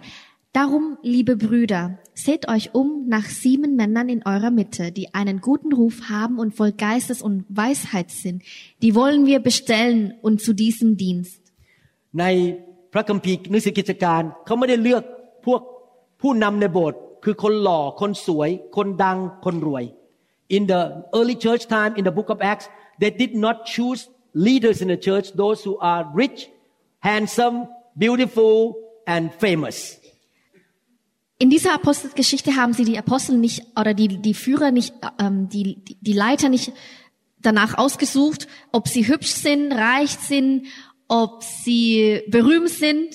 [0.57, 5.73] Darum, liebe Brüder, seht euch um nach sieben Männern in eurer Mitte, die einen guten
[5.73, 8.43] Ruf haben und voll Geistes und Weisheit sind.
[8.83, 11.41] Die wollen wir bestellen und zu diesem Dienst.
[12.21, 12.25] ใน
[12.93, 15.03] พระคัมภีร์หนังสือกิจการเขาไม่ได้เลือก
[15.47, 15.61] พวก
[16.21, 19.85] ผู้นำในโบสถ์คือคนหล่อคนสวย คนดังคนรวย
[20.57, 20.83] In the
[21.19, 22.67] early church time in the book of Acts
[23.01, 24.01] they did not choose
[24.47, 26.39] leaders in the church those who are rich
[27.09, 27.57] handsome
[28.03, 28.57] beautiful
[29.15, 29.77] and famous
[31.39, 35.77] In dieser Apostelgeschichte haben sie die Apostel nicht oder die, die Führer nicht, ähm, die,
[35.87, 36.73] die- die Leiter nicht
[37.41, 40.67] danach ausgesucht, ob sie hübsch sind, reich sind,
[41.09, 43.09] ob sie berühmt sind.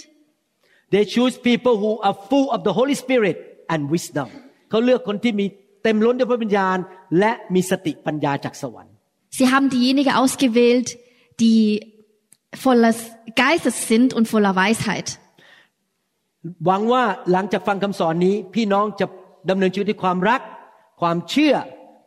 [0.90, 3.38] they choose people who are full of the Holy Spirit
[3.74, 4.28] and wisdom
[4.70, 5.46] เขาเลือกคนที่มี
[5.84, 6.78] เต็มล้นด้วยพระวิญญาณ
[7.20, 8.94] และมีสติปัญญาจากสวรรค์
[9.38, 10.88] Sie haben diejenigen ausgewählt,
[11.44, 11.60] die
[12.66, 12.94] voller
[13.46, 15.08] Geistes sind und voller Weisheit.
[16.66, 19.06] หวังว่าหลังจากฟังคำสอนนี้ พี่น้องจะ
[19.50, 20.42] ดำเนินชีวิตด้วยความรัก
[21.02, 21.56] ความเชื่อ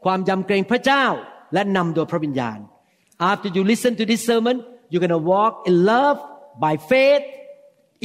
[0.05, 1.05] ความยำเกรงพระเจ้า
[1.55, 2.59] และนำโดยพระวิญญาณ
[3.31, 4.57] After you listen to this sermon
[4.91, 6.19] you're gonna walk in love
[6.65, 7.25] by faith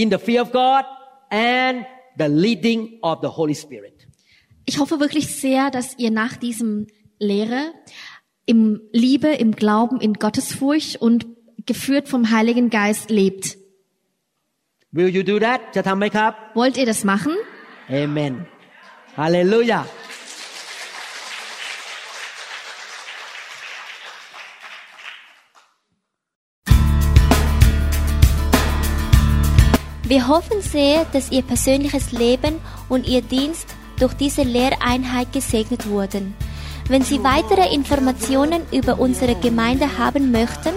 [0.01, 0.83] in the fear of God
[1.31, 1.75] and
[2.21, 2.79] the leading
[3.09, 3.95] of the Holy Spirit
[4.67, 6.87] Ich hoffe wirklich sehr, dass ihr nach diesem
[7.19, 7.73] Lehre
[8.45, 11.27] im Liebe, im Glauben, in Gottesfurcht und
[11.65, 13.57] geführt vom Heiligen Geist lebt.
[14.97, 17.33] Will you do that จะทำไหมครับ Wollt ihr das machen?
[18.03, 18.33] Amen
[19.19, 19.83] Hallelujah
[30.07, 33.67] Wir hoffen sehr, dass Ihr persönliches Leben und Ihr Dienst
[33.99, 36.35] durch diese Lehreinheit gesegnet wurden.
[36.90, 40.74] Wenn Sie weitere Informationen über unsere Gemeinde haben möchten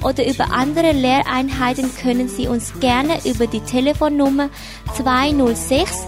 [0.00, 4.48] oder über andere Lehreinheiten, können Sie uns gerne über die Telefonnummer
[4.96, 6.04] 206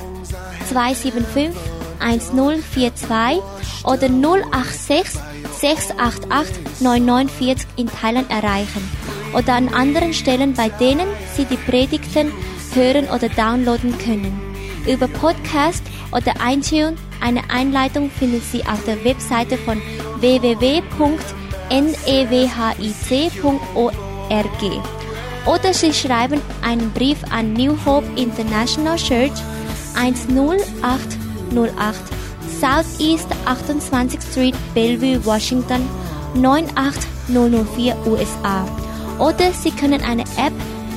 [0.70, 1.60] 275
[1.98, 3.42] 1042
[3.82, 5.20] oder 086
[5.60, 8.88] 688 9940 in Thailand erreichen
[9.34, 12.30] oder an anderen Stellen, bei denen Sie die Predigten
[12.74, 14.47] hören oder downloaden können.
[14.86, 19.82] Über Podcast oder iTunes eine Einleitung finden Sie auf der Webseite von
[20.20, 20.82] www.newhic.org
[25.46, 29.32] oder Sie schreiben einen Brief an New Hope International Church
[29.94, 31.96] 10808
[32.60, 35.88] Southeast 28th Street, Bellevue, Washington
[36.34, 38.66] 98004 USA.
[39.18, 40.52] Oder Sie können eine App